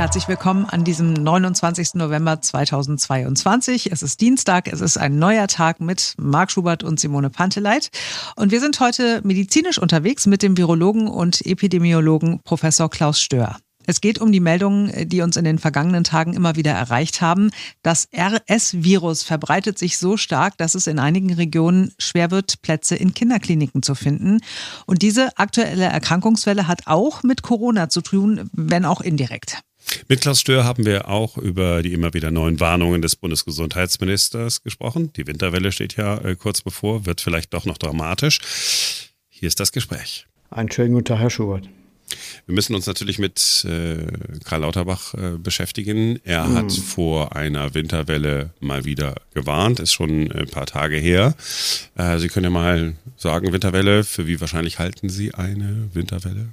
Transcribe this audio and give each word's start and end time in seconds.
Herzlich 0.00 0.28
willkommen 0.28 0.64
an 0.64 0.82
diesem 0.82 1.12
29. 1.12 1.96
November 1.96 2.40
2022. 2.40 3.92
Es 3.92 4.02
ist 4.02 4.22
Dienstag, 4.22 4.66
es 4.72 4.80
ist 4.80 4.96
ein 4.96 5.18
neuer 5.18 5.46
Tag 5.46 5.78
mit 5.78 6.14
Marc 6.16 6.50
Schubert 6.50 6.82
und 6.82 6.98
Simone 6.98 7.28
Panteleit. 7.28 7.90
Und 8.34 8.50
wir 8.50 8.60
sind 8.60 8.80
heute 8.80 9.20
medizinisch 9.24 9.78
unterwegs 9.78 10.26
mit 10.26 10.42
dem 10.42 10.56
Virologen 10.56 11.06
und 11.06 11.44
Epidemiologen 11.44 12.40
Professor 12.44 12.88
Klaus 12.88 13.20
Stör. 13.20 13.58
Es 13.84 14.00
geht 14.00 14.18
um 14.22 14.32
die 14.32 14.40
Meldungen, 14.40 15.06
die 15.06 15.20
uns 15.20 15.36
in 15.36 15.44
den 15.44 15.58
vergangenen 15.58 16.04
Tagen 16.04 16.32
immer 16.32 16.56
wieder 16.56 16.72
erreicht 16.72 17.20
haben. 17.20 17.50
Das 17.82 18.08
RS-Virus 18.16 19.22
verbreitet 19.22 19.78
sich 19.78 19.98
so 19.98 20.16
stark, 20.16 20.56
dass 20.56 20.74
es 20.74 20.86
in 20.86 20.98
einigen 20.98 21.34
Regionen 21.34 21.92
schwer 21.98 22.30
wird, 22.30 22.62
Plätze 22.62 22.96
in 22.96 23.12
Kinderkliniken 23.12 23.82
zu 23.82 23.94
finden. 23.94 24.38
Und 24.86 25.02
diese 25.02 25.36
aktuelle 25.36 25.84
Erkrankungswelle 25.84 26.68
hat 26.68 26.86
auch 26.86 27.22
mit 27.22 27.42
Corona 27.42 27.90
zu 27.90 28.00
tun, 28.00 28.48
wenn 28.54 28.86
auch 28.86 29.02
indirekt. 29.02 29.62
Mit 30.08 30.20
Klaus 30.20 30.40
Stör 30.40 30.64
haben 30.64 30.84
wir 30.84 31.08
auch 31.08 31.36
über 31.36 31.82
die 31.82 31.92
immer 31.92 32.14
wieder 32.14 32.30
neuen 32.30 32.60
Warnungen 32.60 33.02
des 33.02 33.16
Bundesgesundheitsministers 33.16 34.62
gesprochen. 34.62 35.12
Die 35.14 35.26
Winterwelle 35.26 35.72
steht 35.72 35.96
ja 35.96 36.18
äh, 36.18 36.36
kurz 36.36 36.60
bevor, 36.62 37.06
wird 37.06 37.20
vielleicht 37.20 37.54
doch 37.54 37.64
noch 37.64 37.78
dramatisch. 37.78 38.40
Hier 39.28 39.48
ist 39.48 39.60
das 39.60 39.72
Gespräch. 39.72 40.26
Einen 40.50 40.70
schönen 40.70 40.92
guten 40.92 41.06
Tag, 41.06 41.20
Herr 41.20 41.30
Schubert. 41.30 41.68
Wir 42.46 42.54
müssen 42.54 42.74
uns 42.74 42.86
natürlich 42.86 43.18
mit 43.18 43.64
äh, 43.68 44.06
Karl 44.44 44.62
Lauterbach 44.62 45.14
äh, 45.14 45.38
beschäftigen. 45.38 46.18
Er 46.24 46.44
mhm. 46.44 46.56
hat 46.56 46.72
vor 46.72 47.36
einer 47.36 47.74
Winterwelle 47.74 48.50
mal 48.60 48.84
wieder 48.84 49.14
gewarnt, 49.32 49.80
ist 49.80 49.92
schon 49.92 50.30
ein 50.32 50.48
paar 50.48 50.66
Tage 50.66 50.96
her. 50.96 51.34
Äh, 51.96 52.18
Sie 52.18 52.28
können 52.28 52.44
ja 52.44 52.50
mal 52.50 52.96
sagen, 53.16 53.52
Winterwelle, 53.52 54.04
für 54.04 54.26
wie 54.26 54.40
wahrscheinlich 54.40 54.78
halten 54.78 55.08
Sie 55.08 55.34
eine 55.34 55.88
Winterwelle? 55.92 56.48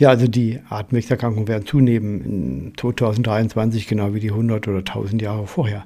Ja, 0.00 0.08
also 0.08 0.28
die 0.28 0.58
Atemwegserkrankungen 0.70 1.46
werden 1.46 1.66
zunehmen 1.66 2.22
in 2.22 2.72
2023, 2.74 3.86
genau 3.86 4.14
wie 4.14 4.20
die 4.20 4.30
100 4.30 4.66
oder 4.66 4.78
1000 4.78 5.20
Jahre 5.20 5.46
vorher. 5.46 5.84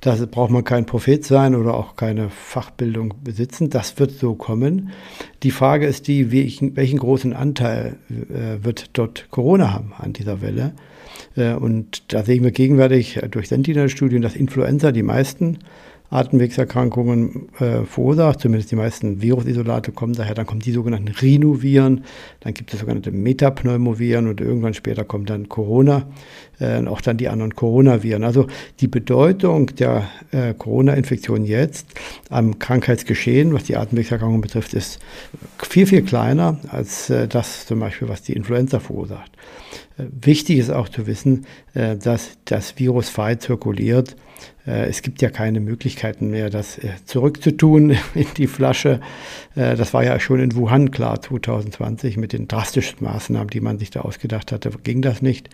Da 0.00 0.14
braucht 0.30 0.52
man 0.52 0.62
kein 0.62 0.86
Prophet 0.86 1.24
sein 1.24 1.56
oder 1.56 1.74
auch 1.74 1.96
keine 1.96 2.30
Fachbildung 2.30 3.14
besitzen. 3.24 3.68
Das 3.68 3.98
wird 3.98 4.12
so 4.12 4.36
kommen. 4.36 4.90
Die 5.42 5.50
Frage 5.50 5.86
ist 5.88 6.06
die, 6.06 6.30
welchen, 6.30 6.76
welchen 6.76 7.00
großen 7.00 7.32
Anteil 7.32 7.96
äh, 8.08 8.64
wird 8.64 8.90
dort 8.92 9.26
Corona 9.32 9.72
haben 9.72 9.92
an 9.98 10.12
dieser 10.12 10.40
Welle? 10.40 10.74
Äh, 11.34 11.54
und 11.54 12.12
da 12.12 12.22
sehen 12.22 12.44
wir 12.44 12.52
gegenwärtig 12.52 13.18
durch 13.28 13.48
Sentinel-Studien, 13.48 14.22
dass 14.22 14.36
Influenza 14.36 14.92
die 14.92 15.02
meisten 15.02 15.58
Atemwegserkrankungen 16.10 17.48
äh, 17.58 17.84
verursacht. 17.84 18.40
Zumindest 18.40 18.70
die 18.70 18.76
meisten 18.76 19.20
Virusisolate 19.20 19.92
kommen 19.92 20.14
daher. 20.14 20.34
Dann 20.34 20.46
kommen 20.46 20.60
die 20.60 20.72
sogenannten 20.72 21.08
Rhinoviren, 21.08 22.04
dann 22.40 22.54
gibt 22.54 22.72
es 22.72 22.80
sogenannte 22.80 23.10
Metapneumoviren 23.10 24.26
und 24.26 24.40
irgendwann 24.40 24.74
später 24.74 25.04
kommt 25.04 25.30
dann 25.30 25.48
Corona 25.48 26.06
äh, 26.60 26.84
auch 26.86 27.00
dann 27.00 27.16
die 27.16 27.28
anderen 27.28 27.54
Coronaviren. 27.54 28.24
Also 28.24 28.46
die 28.80 28.88
Bedeutung 28.88 29.66
der 29.76 30.08
äh, 30.32 30.54
Corona-Infektion 30.54 31.44
jetzt 31.44 31.86
am 32.30 32.58
Krankheitsgeschehen, 32.58 33.52
was 33.52 33.64
die 33.64 33.76
Atemwegserkrankungen 33.76 34.40
betrifft, 34.40 34.74
ist 34.74 34.98
viel, 35.58 35.86
viel 35.86 36.02
kleiner 36.02 36.58
als 36.68 37.10
äh, 37.10 37.28
das 37.28 37.66
zum 37.66 37.80
Beispiel, 37.80 38.08
was 38.08 38.22
die 38.22 38.32
Influenza 38.32 38.80
verursacht. 38.80 39.32
Wichtig 39.98 40.58
ist 40.58 40.70
auch 40.70 40.88
zu 40.88 41.06
wissen, 41.06 41.46
äh, 41.74 41.96
dass 41.96 42.38
das 42.44 42.78
Virus 42.78 43.08
frei 43.08 43.34
zirkuliert 43.34 44.16
äh, 44.66 44.88
es 44.88 45.02
gibt 45.02 45.22
ja 45.22 45.30
keine 45.30 45.60
Möglichkeiten 45.60 46.30
mehr, 46.30 46.50
das 46.50 46.78
äh, 46.78 46.90
zurückzutun 47.04 47.90
in 48.14 48.26
die 48.36 48.46
Flasche. 48.46 49.00
Das 49.54 49.92
war 49.92 50.04
ja 50.04 50.20
schon 50.20 50.38
in 50.38 50.54
Wuhan 50.54 50.92
klar 50.92 51.20
2020 51.20 52.16
mit 52.16 52.32
den 52.32 52.46
drastischen 52.46 52.98
Maßnahmen, 53.00 53.48
die 53.48 53.60
man 53.60 53.80
sich 53.80 53.90
da 53.90 54.02
ausgedacht 54.02 54.52
hatte, 54.52 54.70
ging 54.84 55.02
das 55.02 55.20
nicht. 55.20 55.48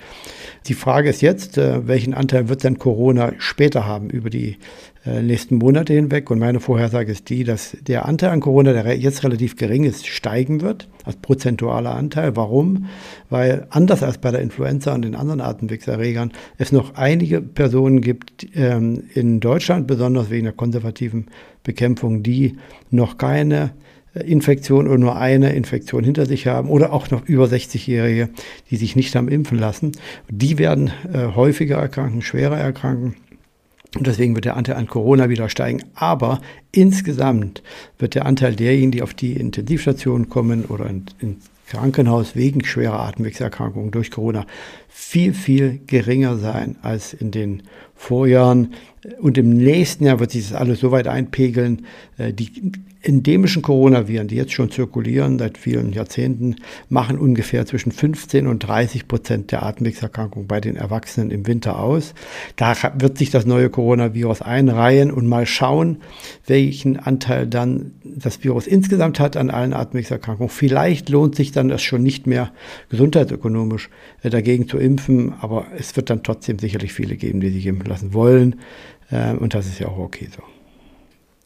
Die 0.66 0.74
Frage 0.74 1.08
ist 1.08 1.22
jetzt, 1.22 1.56
welchen 1.56 2.12
Anteil 2.12 2.50
wird 2.50 2.64
denn 2.64 2.78
Corona 2.78 3.32
später 3.38 3.86
haben 3.86 4.10
über 4.10 4.28
die 4.28 4.58
nächsten 5.04 5.56
Monate 5.56 5.92
hinweg? 5.92 6.30
Und 6.30 6.38
meine 6.38 6.60
Vorhersage 6.60 7.12
ist 7.12 7.28
die, 7.28 7.44
dass 7.44 7.76
der 7.80 8.06
Anteil 8.06 8.30
an 8.30 8.40
Corona, 8.40 8.72
der 8.72 8.96
jetzt 8.96 9.24
relativ 9.24 9.56
gering 9.56 9.84
ist, 9.84 10.06
steigen 10.06 10.60
wird 10.60 10.88
als 11.04 11.16
prozentualer 11.16 11.94
Anteil. 11.94 12.36
Warum? 12.36 12.86
Weil 13.30 13.66
anders 13.70 14.02
als 14.02 14.18
bei 14.18 14.30
der 14.30 14.40
Influenza 14.40 14.94
und 14.94 15.02
den 15.02 15.14
anderen 15.14 15.40
Atemwegserregern 15.40 16.32
es 16.58 16.72
noch 16.72 16.94
einige 16.94 17.40
Personen 17.40 18.00
gibt 18.00 18.46
ähm, 18.54 19.04
in 19.14 19.40
Deutschland, 19.40 19.86
besonders 19.86 20.30
wegen 20.30 20.44
der 20.44 20.52
konservativen 20.52 21.26
Bekämpfung, 21.62 22.22
die 22.22 22.56
noch 22.90 23.18
keine 23.18 23.72
äh, 24.14 24.20
Infektion 24.20 24.86
oder 24.86 24.98
nur 24.98 25.16
eine 25.16 25.54
Infektion 25.54 26.04
hinter 26.04 26.26
sich 26.26 26.46
haben 26.46 26.68
oder 26.68 26.92
auch 26.92 27.10
noch 27.10 27.26
über 27.26 27.46
60-Jährige, 27.46 28.30
die 28.70 28.76
sich 28.76 28.96
nicht 28.96 29.14
haben 29.14 29.28
impfen 29.28 29.58
lassen. 29.58 29.92
Die 30.30 30.58
werden 30.58 30.90
äh, 31.12 31.26
häufiger 31.34 31.76
erkranken, 31.76 32.22
schwerer 32.22 32.58
erkranken. 32.58 33.16
Und 33.96 34.06
deswegen 34.06 34.34
wird 34.34 34.44
der 34.44 34.56
Anteil 34.56 34.76
an 34.76 34.86
Corona 34.86 35.28
wieder 35.28 35.48
steigen. 35.48 35.82
Aber 35.94 36.40
insgesamt 36.72 37.62
wird 37.98 38.14
der 38.14 38.26
Anteil 38.26 38.56
derjenigen, 38.56 38.92
die 38.92 39.02
auf 39.02 39.14
die 39.14 39.34
Intensivstation 39.34 40.28
kommen 40.28 40.64
oder 40.64 40.86
in, 40.86 41.06
ins 41.20 41.50
Krankenhaus 41.68 42.36
wegen 42.36 42.64
schwerer 42.64 43.00
Atemwegserkrankungen 43.00 43.90
durch 43.90 44.10
Corona 44.10 44.46
viel, 44.96 45.34
viel 45.34 45.80
geringer 45.88 46.36
sein 46.36 46.76
als 46.80 47.14
in 47.14 47.32
den 47.32 47.64
Vorjahren. 47.96 48.74
Und 49.20 49.36
im 49.36 49.50
nächsten 49.50 50.04
Jahr 50.04 50.20
wird 50.20 50.30
sich 50.30 50.48
das 50.48 50.56
alles 50.56 50.78
so 50.78 50.92
weit 50.92 51.08
einpegeln. 51.08 51.84
Äh, 52.16 52.32
die 52.32 52.72
endemischen 53.04 53.60
Coronaviren, 53.60 54.28
die 54.28 54.36
jetzt 54.36 54.52
schon 54.52 54.70
zirkulieren 54.70 55.38
seit 55.38 55.58
vielen 55.58 55.92
Jahrzehnten, 55.92 56.56
machen 56.88 57.18
ungefähr 57.18 57.66
zwischen 57.66 57.92
15 57.92 58.46
und 58.46 58.60
30 58.60 59.06
Prozent 59.06 59.52
der 59.52 59.62
Atemwegserkrankungen 59.62 60.48
bei 60.48 60.60
den 60.60 60.76
Erwachsenen 60.76 61.30
im 61.30 61.46
Winter 61.46 61.78
aus. 61.78 62.14
Da 62.56 62.74
wird 62.96 63.18
sich 63.18 63.30
das 63.30 63.44
neue 63.44 63.68
Coronavirus 63.68 64.42
einreihen 64.42 65.10
und 65.10 65.26
mal 65.26 65.44
schauen, 65.44 65.98
welchen 66.46 66.98
Anteil 66.98 67.46
dann 67.46 67.92
das 68.04 68.42
Virus 68.42 68.66
insgesamt 68.66 69.20
hat 69.20 69.36
an 69.36 69.50
allen 69.50 69.74
Atemwegserkrankungen. 69.74 70.48
Vielleicht 70.48 71.10
lohnt 71.10 71.34
sich 71.34 71.52
dann 71.52 71.68
das 71.68 71.82
schon 71.82 72.02
nicht 72.02 72.26
mehr 72.26 72.52
gesundheitsökonomisch 72.88 73.90
äh, 74.22 74.30
dagegen 74.30 74.66
zu 74.66 74.78
impfen, 74.84 75.34
aber 75.40 75.66
es 75.76 75.96
wird 75.96 76.10
dann 76.10 76.22
trotzdem 76.22 76.58
sicherlich 76.58 76.92
viele 76.92 77.16
geben, 77.16 77.40
die 77.40 77.50
sich 77.50 77.66
impfen 77.66 77.86
lassen 77.86 78.12
wollen. 78.12 78.60
Äh, 79.10 79.32
und 79.32 79.54
das 79.54 79.66
ist 79.66 79.80
ja 79.80 79.88
auch 79.88 79.98
okay 79.98 80.28
so. 80.34 80.42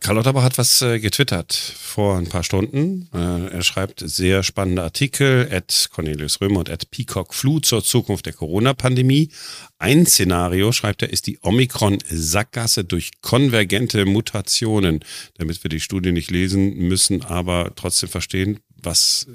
Karl 0.00 0.15
Lauterbach 0.15 0.44
hat 0.44 0.59
was 0.59 0.81
äh, 0.81 1.00
getwittert 1.00 1.53
vor 1.53 2.16
ein 2.16 2.28
paar 2.28 2.44
Stunden. 2.44 3.09
Äh, 3.12 3.49
er 3.49 3.62
schreibt 3.62 4.00
sehr 4.04 4.43
spannende 4.43 4.82
Artikel, 4.82 5.49
at 5.50 5.88
Cornelius 5.93 6.41
Römer 6.41 6.60
und 6.60 6.71
at 6.71 6.91
Peacock 6.91 7.34
Flu 7.34 7.59
zur 7.59 7.82
Zukunft 7.82 8.26
der 8.26 8.32
Corona-Pandemie. 8.32 9.31
Ein 9.78 10.06
Szenario, 10.06 10.70
schreibt 10.70 11.03
er, 11.03 11.10
ist 11.10 11.26
die 11.26 11.38
Omikron-Sackgasse 11.43 12.84
durch 12.84 13.10
konvergente 13.22 14.05
Mutationen. 14.06 15.00
Damit 15.37 15.65
wir 15.65 15.69
die 15.69 15.81
Studie 15.81 16.12
nicht 16.12 16.31
lesen 16.31 16.76
müssen, 16.76 17.25
aber 17.25 17.72
trotzdem 17.75 18.09
verstehen, 18.09 18.60
was 18.81 19.26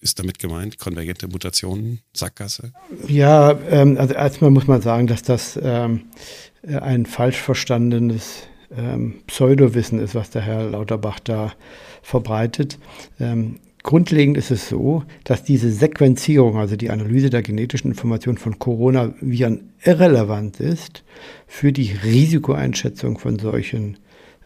ist 0.00 0.18
damit 0.18 0.38
gemeint? 0.38 0.78
Konvergente 0.78 1.28
Mutationen, 1.28 2.00
Sackgasse? 2.14 2.72
Ja, 3.06 3.58
ähm, 3.70 3.96
also 3.98 4.14
erstmal 4.14 4.50
muss 4.50 4.66
man 4.66 4.80
sagen, 4.80 5.06
dass 5.06 5.22
das 5.22 5.58
ähm, 5.62 6.02
ein 6.62 7.06
falsch 7.06 7.38
verstandenes 7.38 8.44
ähm, 8.76 9.16
Pseudowissen 9.26 9.98
ist, 9.98 10.14
was 10.14 10.30
der 10.30 10.42
Herr 10.42 10.70
Lauterbach 10.70 11.20
da 11.20 11.52
verbreitet. 12.02 12.78
Ähm, 13.18 13.58
grundlegend 13.82 14.36
ist 14.36 14.50
es 14.50 14.68
so, 14.68 15.04
dass 15.24 15.42
diese 15.42 15.70
Sequenzierung, 15.70 16.56
also 16.56 16.76
die 16.76 16.90
Analyse 16.90 17.30
der 17.30 17.42
genetischen 17.42 17.90
Information 17.90 18.38
von 18.38 18.58
Coronaviren 18.58 19.72
irrelevant 19.82 20.60
ist 20.60 21.02
für 21.46 21.72
die 21.72 21.92
Risikoeinschätzung 22.04 23.18
von 23.18 23.38
solchen 23.38 23.98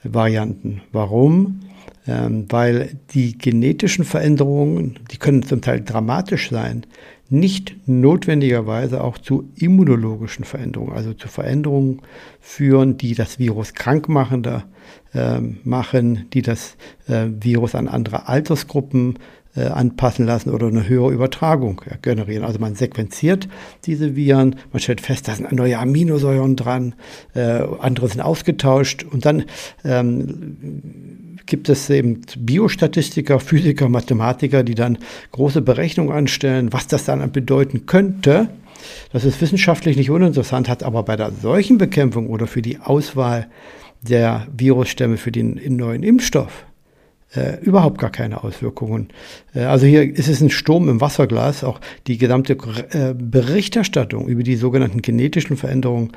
Varianten. 0.03 0.83
Warum? 0.93 1.61
Ähm, 2.07 2.47
weil 2.51 2.99
die 3.15 3.39
genetischen 3.39 4.05
Veränderungen, 4.05 4.99
die 5.11 5.17
können 5.17 5.43
zum 5.43 5.63
Teil 5.63 5.83
dramatisch 5.83 6.51
sein, 6.51 6.85
nicht 7.31 7.77
notwendigerweise 7.87 9.03
auch 9.03 9.17
zu 9.17 9.49
immunologischen 9.57 10.45
Veränderungen, 10.45 10.93
also 10.93 11.15
zu 11.15 11.29
Veränderungen 11.29 12.03
führen, 12.41 12.99
die 12.99 13.15
das 13.15 13.39
Virus 13.39 13.73
krankmachender 13.73 14.65
äh, 15.15 15.41
machen, 15.65 16.27
die 16.35 16.43
das 16.43 16.77
äh, 17.09 17.27
Virus 17.41 17.75
an 17.75 17.89
andere 17.89 18.29
Altersgruppen 18.29 19.19
äh, 19.57 19.67
anpassen 19.67 20.27
lassen 20.27 20.51
oder 20.51 20.67
eine 20.67 20.89
höhere 20.89 21.13
Übertragung 21.13 21.81
generieren. 22.03 22.45
Also 22.45 22.59
man 22.59 22.75
sequenziert 22.75 23.49
diese 23.85 24.17
Viren, 24.17 24.57
man 24.73 24.81
stellt 24.81 25.01
fest, 25.01 25.29
da 25.29 25.35
sind 25.35 25.53
neue 25.53 25.79
Aminosäuren 25.79 26.57
dran, 26.57 26.95
äh, 27.35 27.63
andere 27.81 28.09
sind 28.09 28.21
ausgetauscht 28.21 29.05
und 29.05 29.25
dann 29.25 29.45
ähm, 29.85 31.37
gibt 31.47 31.69
es 31.69 31.89
eben 31.91 32.23
Biostatistiker, 32.37 33.39
Physiker, 33.39 33.89
Mathematiker, 33.89 34.63
die 34.63 34.75
dann 34.75 34.99
große 35.33 35.63
Berechnungen 35.63 36.13
anstellen, 36.13 36.73
was 36.73 36.87
das 36.87 37.05
dann 37.05 37.31
bedeuten 37.31 37.87
könnte. 37.87 38.49
Das 39.13 39.25
ist 39.25 39.41
wissenschaftlich 39.41 39.97
nicht 39.97 40.11
uninteressant, 40.11 40.69
hat 40.69 40.83
aber 40.83 41.03
bei 41.03 41.17
der 41.17 41.31
solchen 41.31 41.79
Bekämpfung 41.79 42.29
oder 42.29 42.47
für 42.47 42.63
die 42.63 42.79
Auswahl 42.81 43.47
der 44.03 44.47
Virusstämme 44.57 45.17
für 45.17 45.33
den 45.33 45.61
neuen 45.77 46.03
Impfstoff 46.03 46.67
äh, 47.35 47.59
überhaupt 47.61 47.99
gar 47.99 48.11
keine 48.11 48.45
Auswirkungen. 48.45 49.09
Äh, 49.55 49.65
also 49.65 49.87
hier 49.87 50.03
ist 50.03 50.29
es 50.29 50.41
ein 50.41 50.51
Sturm 50.51 50.89
im 50.89 51.01
Wasserglas. 51.01 51.65
Auch 51.65 51.81
die 52.07 52.19
gesamte 52.19 52.57
äh, 52.91 53.15
Berichterstattung 53.15 54.29
über 54.29 54.43
die 54.43 54.57
sogenannten 54.57 55.03
genetischen 55.03 55.57
Veränderungen 55.57 56.13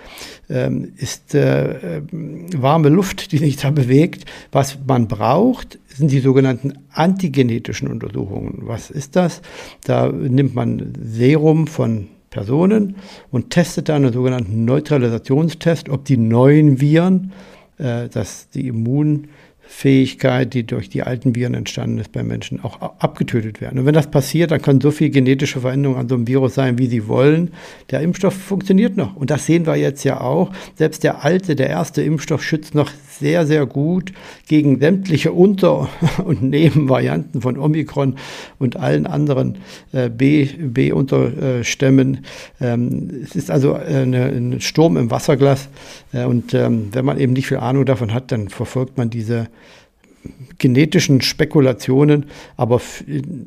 ähm, 0.50 0.94
ist 0.98 1.36
äh, 1.36 2.02
warme 2.12 2.90
Luft, 2.90 3.32
die 3.32 3.38
sich 3.38 3.58
da 3.58 3.72
bewegt. 3.72 4.26
Was 4.52 4.78
man 4.88 5.08
braucht, 5.08 5.80
sind 5.88 6.12
die 6.12 6.20
sogenannten 6.20 6.74
antigenetischen 6.92 7.88
Untersuchungen. 7.88 8.60
Was 8.62 8.90
ist 8.92 9.16
das? 9.16 9.42
Da 9.84 10.12
nimmt 10.12 10.56
man 10.56 10.94
Serum 11.02 11.68
von 11.68 12.08
Personen 12.30 12.98
und 13.32 13.50
testet 13.50 13.90
dann 13.90 14.04
einen 14.04 14.14
sogenannten 14.14 14.66
Neutralisationstest, 14.66 15.90
ob 15.90 16.06
die 16.06 16.18
neuen 16.18 16.80
Viren, 16.82 17.32
äh, 17.78 18.10
dass 18.10 18.50
die 18.50 18.68
Immun 18.68 19.30
Fähigkeit, 19.70 20.54
die 20.54 20.66
durch 20.66 20.90
die 20.90 21.04
alten 21.04 21.36
Viren 21.36 21.54
entstanden 21.54 22.00
ist 22.00 22.14
bei 22.14 22.24
Menschen, 22.24 22.64
auch 22.64 22.82
abgetötet 23.00 23.60
werden. 23.60 23.80
Und 23.80 23.86
wenn 23.86 23.94
das 23.94 24.10
passiert, 24.10 24.52
dann 24.52 24.62
können 24.62 24.80
so 24.80 24.92
viel 24.92 25.10
genetische 25.10 25.60
Veränderungen 25.60 26.00
an 26.00 26.10
so 26.10 26.16
einem 26.16 26.26
Virus 26.26 26.56
sein, 26.56 26.78
wie 26.78 26.88
sie 26.88 27.08
wollen. 27.08 27.52
Der 27.92 28.02
Impfstoff 28.02 28.34
funktioniert 28.34 28.96
noch. 28.96 29.16
Und 29.16 29.30
das 29.30 29.46
sehen 29.46 29.66
wir 29.66 29.76
jetzt 29.76 30.04
ja 30.06 30.22
auch. 30.22 30.52
Selbst 30.76 31.04
der 31.04 31.26
alte, 31.26 31.56
der 31.56 31.70
erste 31.70 32.02
Impfstoff 32.02 32.44
schützt 32.44 32.76
noch 32.76 32.90
sehr, 33.20 33.46
sehr 33.46 33.66
gut 33.66 34.14
gegen 34.48 34.80
sämtliche 34.80 35.32
Unter- 35.32 35.90
und 36.26 36.44
Nebenvarianten 36.44 37.42
von 37.42 37.58
Omikron 37.58 38.16
und 38.60 38.78
allen 38.78 39.08
anderen 39.08 39.58
äh, 39.92 40.10
B-Unterstämmen. 40.10 42.26
Ähm, 42.62 43.10
es 43.24 43.36
ist 43.36 43.52
also 43.52 43.74
eine, 43.74 44.26
ein 44.26 44.62
Sturm 44.62 44.98
im 44.98 45.12
Wasserglas. 45.12 45.70
Äh, 46.14 46.26
und 46.26 46.54
ähm, 46.54 46.90
wenn 46.92 47.06
man 47.06 47.20
eben 47.20 47.34
nicht 47.34 47.48
viel 47.48 47.58
Ahnung 47.58 47.86
davon 47.86 48.14
hat, 48.14 48.32
dann 48.32 48.50
verfolgt 48.50 48.98
man 48.98 49.10
diese 49.10 49.48
genetischen 50.58 51.22
Spekulationen, 51.22 52.26
aber 52.56 52.82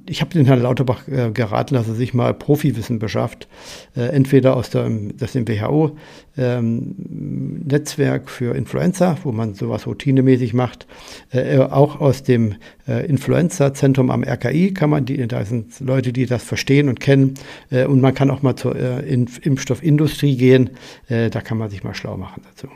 ich 0.07 0.21
habe 0.21 0.33
den 0.33 0.47
Herrn 0.47 0.63
Lauterbach 0.63 1.09
äh, 1.09 1.31
geraten, 1.33 1.75
dass 1.75 1.89
er 1.89 1.95
sich 1.95 2.15
mal 2.15 2.33
Profiwissen 2.35 2.99
beschafft, 2.99 3.49
äh, 3.97 4.03
entweder 4.03 4.57
aus 4.57 4.71
dem, 4.71 5.17
dem 5.17 5.49
WHO-Netzwerk 5.49 8.23
ähm, 8.23 8.29
für 8.29 8.55
Influenza, 8.55 9.19
wo 9.25 9.33
man 9.33 9.55
sowas 9.55 9.87
routinemäßig 9.87 10.55
macht, 10.55 10.87
äh, 11.33 11.59
auch 11.59 12.01
aus 12.01 12.23
dem 12.23 12.55
äh, 12.87 13.05
Influenza-Zentrum 13.07 14.11
am 14.11 14.23
RKI 14.23 14.73
kann 14.73 14.91
man, 14.91 15.05
die, 15.05 15.27
da 15.27 15.45
sind 15.45 15.81
Leute, 15.81 16.13
die 16.13 16.27
das 16.27 16.45
verstehen 16.45 16.89
und 16.89 17.01
kennen, 17.01 17.35
äh, 17.71 17.87
und 17.87 18.01
man 18.01 18.15
kann 18.15 18.31
auch 18.31 18.43
mal 18.43 18.55
zur 18.57 18.77
äh, 18.77 19.13
Impfstoffindustrie 19.13 20.37
gehen, 20.37 20.71
da 21.09 21.41
kann 21.41 21.59
man 21.59 21.71
sich 21.71 21.83
mal 21.83 21.95
schlau 21.95 22.17
machen 22.17 22.43
dazu. 22.49 22.69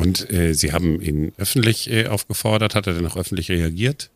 Und 0.00 0.30
äh, 0.32 0.54
Sie 0.54 0.72
haben 0.72 1.00
ihn 1.00 1.32
öffentlich 1.36 1.90
äh, 1.90 2.06
aufgefordert. 2.06 2.74
Hat 2.74 2.86
er 2.86 2.94
denn 2.94 3.06
auch 3.06 3.16
öffentlich 3.16 3.50
reagiert? 3.50 4.10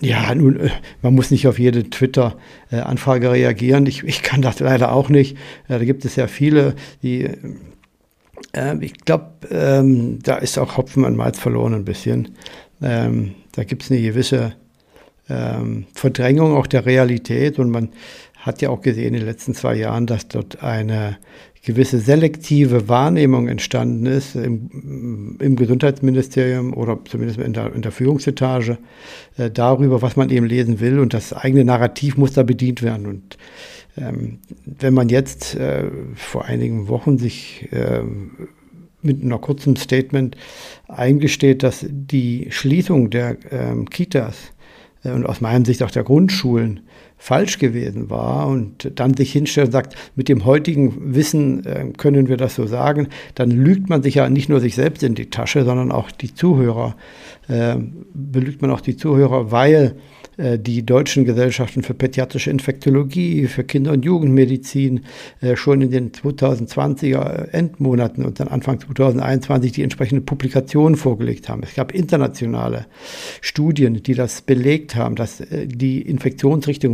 Ja, 0.00 0.34
nun, 0.34 0.58
äh, 0.58 0.70
man 1.02 1.14
muss 1.14 1.30
nicht 1.30 1.46
auf 1.46 1.58
jede 1.58 1.88
Twitter-Anfrage 1.88 3.30
reagieren. 3.30 3.86
Ich, 3.86 4.02
ich 4.02 4.22
kann 4.22 4.42
das 4.42 4.58
leider 4.58 4.92
auch 4.92 5.08
nicht. 5.08 5.36
Da 5.68 5.78
gibt 5.78 6.04
es 6.04 6.16
ja 6.16 6.26
viele, 6.26 6.74
die, 7.02 7.30
äh, 8.52 8.76
ich 8.80 8.94
glaube, 9.04 9.30
ähm, 9.50 10.18
da 10.22 10.36
ist 10.36 10.58
auch 10.58 10.76
Hopfen 10.76 11.04
an 11.04 11.16
Malz 11.16 11.38
verloren 11.38 11.74
ein 11.74 11.84
bisschen. 11.84 12.36
Ähm, 12.82 13.36
da 13.52 13.64
gibt 13.64 13.84
es 13.84 13.90
eine 13.90 14.02
gewisse 14.02 14.54
ähm, 15.28 15.86
Verdrängung 15.94 16.56
auch 16.56 16.66
der 16.66 16.86
Realität 16.86 17.58
und 17.58 17.70
man 17.70 17.90
hat 18.34 18.62
ja 18.62 18.70
auch 18.70 18.80
gesehen 18.80 19.14
in 19.14 19.20
den 19.20 19.26
letzten 19.26 19.54
zwei 19.54 19.74
Jahren, 19.74 20.06
dass 20.06 20.28
dort 20.28 20.62
eine 20.62 21.18
gewisse 21.66 21.98
selektive 21.98 22.88
Wahrnehmung 22.88 23.48
entstanden 23.48 24.06
ist 24.06 24.36
im, 24.36 25.36
im 25.40 25.56
Gesundheitsministerium 25.56 26.72
oder 26.72 27.00
zumindest 27.04 27.40
in 27.40 27.52
der, 27.52 27.74
in 27.74 27.82
der 27.82 27.90
Führungsetage 27.90 28.78
äh, 29.36 29.50
darüber, 29.50 30.00
was 30.00 30.14
man 30.14 30.30
eben 30.30 30.46
lesen 30.46 30.78
will 30.78 31.00
und 31.00 31.12
das 31.12 31.32
eigene 31.32 31.64
Narrativ 31.64 32.16
muss 32.16 32.32
da 32.32 32.44
bedient 32.44 32.82
werden. 32.82 33.06
Und 33.06 33.36
ähm, 33.98 34.38
wenn 34.64 34.94
man 34.94 35.08
jetzt 35.08 35.56
äh, 35.56 35.90
vor 36.14 36.44
einigen 36.44 36.86
Wochen 36.86 37.18
sich 37.18 37.66
äh, 37.72 38.02
mit 39.02 39.24
einer 39.24 39.38
kurzen 39.38 39.74
Statement 39.74 40.36
eingesteht, 40.86 41.64
dass 41.64 41.84
die 41.88 42.46
Schließung 42.50 43.10
der 43.10 43.38
ähm, 43.50 43.90
Kitas 43.90 44.52
äh, 45.02 45.10
und 45.10 45.26
aus 45.26 45.40
meiner 45.40 45.64
Sicht 45.64 45.82
auch 45.82 45.90
der 45.90 46.04
Grundschulen 46.04 46.85
falsch 47.18 47.58
gewesen 47.58 48.10
war 48.10 48.46
und 48.46 48.92
dann 48.94 49.14
sich 49.14 49.32
hinstellt 49.32 49.68
und 49.68 49.72
sagt, 49.72 49.96
mit 50.16 50.28
dem 50.28 50.44
heutigen 50.44 51.14
Wissen 51.14 51.64
äh, 51.64 51.92
können 51.96 52.28
wir 52.28 52.36
das 52.36 52.54
so 52.54 52.66
sagen, 52.66 53.08
dann 53.34 53.50
lügt 53.50 53.88
man 53.88 54.02
sich 54.02 54.16
ja 54.16 54.28
nicht 54.28 54.48
nur 54.48 54.60
sich 54.60 54.74
selbst 54.74 55.02
in 55.02 55.14
die 55.14 55.30
Tasche, 55.30 55.64
sondern 55.64 55.92
auch 55.92 56.10
die 56.10 56.34
Zuhörer, 56.34 56.96
äh, 57.48 57.76
belügt 58.12 58.60
man 58.60 58.70
auch 58.70 58.80
die 58.80 58.96
Zuhörer, 58.96 59.50
weil 59.50 59.96
äh, 60.36 60.58
die 60.58 60.84
deutschen 60.84 61.24
Gesellschaften 61.24 61.82
für 61.82 61.94
pädiatrische 61.94 62.50
Infektologie, 62.50 63.46
für 63.46 63.64
Kinder- 63.64 63.92
und 63.92 64.04
Jugendmedizin 64.04 65.04
äh, 65.40 65.56
schon 65.56 65.80
in 65.80 65.90
den 65.90 66.12
2020er 66.12 67.50
Endmonaten 67.52 68.24
und 68.24 68.40
dann 68.40 68.48
Anfang 68.48 68.80
2021 68.80 69.72
die 69.72 69.82
entsprechenden 69.82 70.26
Publikationen 70.26 70.96
vorgelegt 70.96 71.48
haben. 71.48 71.62
Es 71.62 71.74
gab 71.74 71.92
internationale 71.92 72.86
Studien, 73.40 74.02
die 74.02 74.14
das 74.14 74.42
belegt 74.42 74.94
haben, 74.94 75.16
dass 75.16 75.40
äh, 75.40 75.66
die 75.66 76.02
Infektionsrichtung 76.02 76.85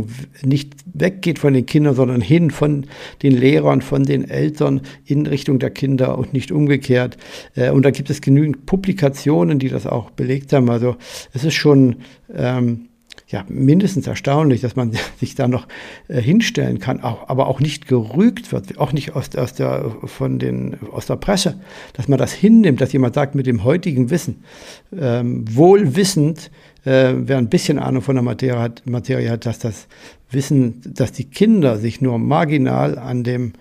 nicht 0.43 0.73
weggeht 0.93 1.39
von 1.39 1.53
den 1.53 1.65
Kindern, 1.65 1.95
sondern 1.95 2.21
hin 2.21 2.51
von 2.51 2.85
den 3.21 3.37
Lehrern, 3.37 3.81
von 3.81 4.03
den 4.03 4.29
Eltern 4.29 4.81
in 5.05 5.25
Richtung 5.25 5.59
der 5.59 5.69
Kinder 5.69 6.17
und 6.17 6.33
nicht 6.33 6.51
umgekehrt. 6.51 7.17
Und 7.55 7.83
da 7.83 7.91
gibt 7.91 8.09
es 8.09 8.21
genügend 8.21 8.65
Publikationen, 8.65 9.59
die 9.59 9.69
das 9.69 9.87
auch 9.87 10.11
belegt 10.11 10.53
haben. 10.53 10.69
Also 10.69 10.95
es 11.33 11.43
ist 11.43 11.55
schon 11.55 11.97
ähm, 12.33 12.89
ja, 13.33 13.45
mindestens 13.49 14.07
erstaunlich, 14.07 14.61
dass 14.61 14.75
man 14.75 14.91
sich 15.19 15.35
da 15.35 15.47
noch 15.47 15.67
äh, 16.07 16.21
hinstellen 16.21 16.79
kann, 16.79 17.01
auch, 17.01 17.29
aber 17.29 17.47
auch 17.47 17.59
nicht 17.59 17.87
gerügt 17.87 18.51
wird, 18.51 18.77
auch 18.77 18.93
nicht 18.93 19.15
aus, 19.15 19.35
aus, 19.35 19.53
der, 19.53 19.91
von 20.05 20.39
den, 20.39 20.77
aus 20.91 21.07
der 21.07 21.15
Presse, 21.15 21.59
dass 21.93 22.07
man 22.07 22.19
das 22.19 22.31
hinnimmt, 22.31 22.79
dass 22.79 22.93
jemand 22.93 23.15
sagt, 23.15 23.35
mit 23.35 23.47
dem 23.47 23.63
heutigen 23.63 24.09
Wissen, 24.09 24.43
ähm, 24.97 25.43
wohl 25.55 25.95
wissend, 25.95 26.51
äh, 26.85 27.13
wer 27.15 27.37
ein 27.37 27.49
bisschen 27.49 27.79
Ahnung 27.79 28.01
von 28.01 28.15
der 28.15 28.23
Materie 28.23 28.59
hat, 28.59 28.83
Materie 28.85 29.29
hat, 29.29 29.45
dass 29.45 29.59
das 29.59 29.87
Wissen, 30.31 30.81
dass 30.85 31.11
die 31.11 31.25
Kinder 31.25 31.77
sich 31.77 32.01
nur 32.01 32.19
marginal 32.19 32.97
an 32.97 33.23
dem 33.23 33.53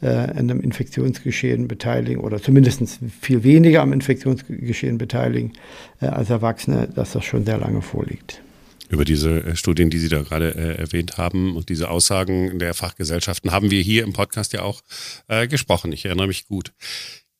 äh, 0.00 0.08
an 0.08 0.38
einem 0.38 0.60
Infektionsgeschehen 0.60 1.66
beteiligen 1.66 2.22
oder 2.22 2.40
zumindest 2.40 3.00
viel 3.20 3.42
weniger 3.42 3.82
am 3.82 3.92
Infektionsgeschehen 3.92 4.96
beteiligen 4.96 5.54
äh, 6.00 6.06
als 6.06 6.30
Erwachsene, 6.30 6.88
dass 6.94 7.12
das 7.12 7.24
schon 7.24 7.44
sehr 7.44 7.58
lange 7.58 7.82
vorliegt 7.82 8.40
über 8.88 9.04
diese 9.04 9.44
äh, 9.44 9.56
Studien, 9.56 9.90
die 9.90 9.98
Sie 9.98 10.08
da 10.08 10.22
gerade 10.22 10.54
äh, 10.54 10.78
erwähnt 10.78 11.18
haben 11.18 11.56
und 11.56 11.68
diese 11.68 11.90
Aussagen 11.90 12.58
der 12.58 12.74
Fachgesellschaften 12.74 13.52
haben 13.52 13.70
wir 13.70 13.80
hier 13.82 14.02
im 14.04 14.12
Podcast 14.12 14.52
ja 14.52 14.62
auch 14.62 14.82
äh, 15.28 15.46
gesprochen. 15.46 15.92
Ich 15.92 16.04
erinnere 16.04 16.26
mich 16.26 16.46
gut. 16.46 16.72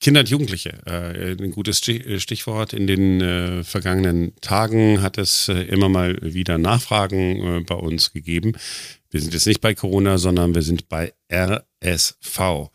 Kinder 0.00 0.20
und 0.20 0.28
Jugendliche, 0.28 0.78
äh, 0.86 1.32
ein 1.32 1.50
gutes 1.50 1.86
äh, 1.88 2.20
Stichwort. 2.20 2.72
In 2.72 2.86
den 2.86 3.20
äh, 3.20 3.64
vergangenen 3.64 4.32
Tagen 4.40 5.02
hat 5.02 5.18
es 5.18 5.48
äh, 5.48 5.62
immer 5.62 5.88
mal 5.88 6.18
wieder 6.22 6.56
Nachfragen 6.56 7.58
äh, 7.58 7.60
bei 7.62 7.74
uns 7.74 8.12
gegeben. 8.12 8.52
Wir 9.10 9.20
sind 9.20 9.34
jetzt 9.34 9.46
nicht 9.46 9.60
bei 9.60 9.74
Corona, 9.74 10.18
sondern 10.18 10.54
wir 10.54 10.62
sind 10.62 10.88
bei 10.88 11.12
RSV. 11.32 12.70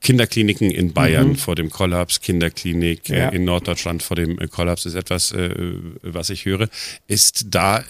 Kinderkliniken 0.00 0.70
in 0.70 0.92
Bayern 0.92 1.30
mhm. 1.30 1.36
vor 1.36 1.56
dem 1.56 1.70
Kollaps, 1.70 2.20
Kinderklinik 2.20 3.10
äh, 3.10 3.18
ja. 3.18 3.28
in 3.30 3.44
Norddeutschland 3.44 4.02
vor 4.02 4.16
dem 4.16 4.36
Kollaps 4.48 4.86
ist 4.86 4.94
etwas, 4.94 5.34
was 6.02 6.30
ich 6.30 6.44
höre. 6.44 6.68
Ist 7.06 7.46
da 7.50 7.84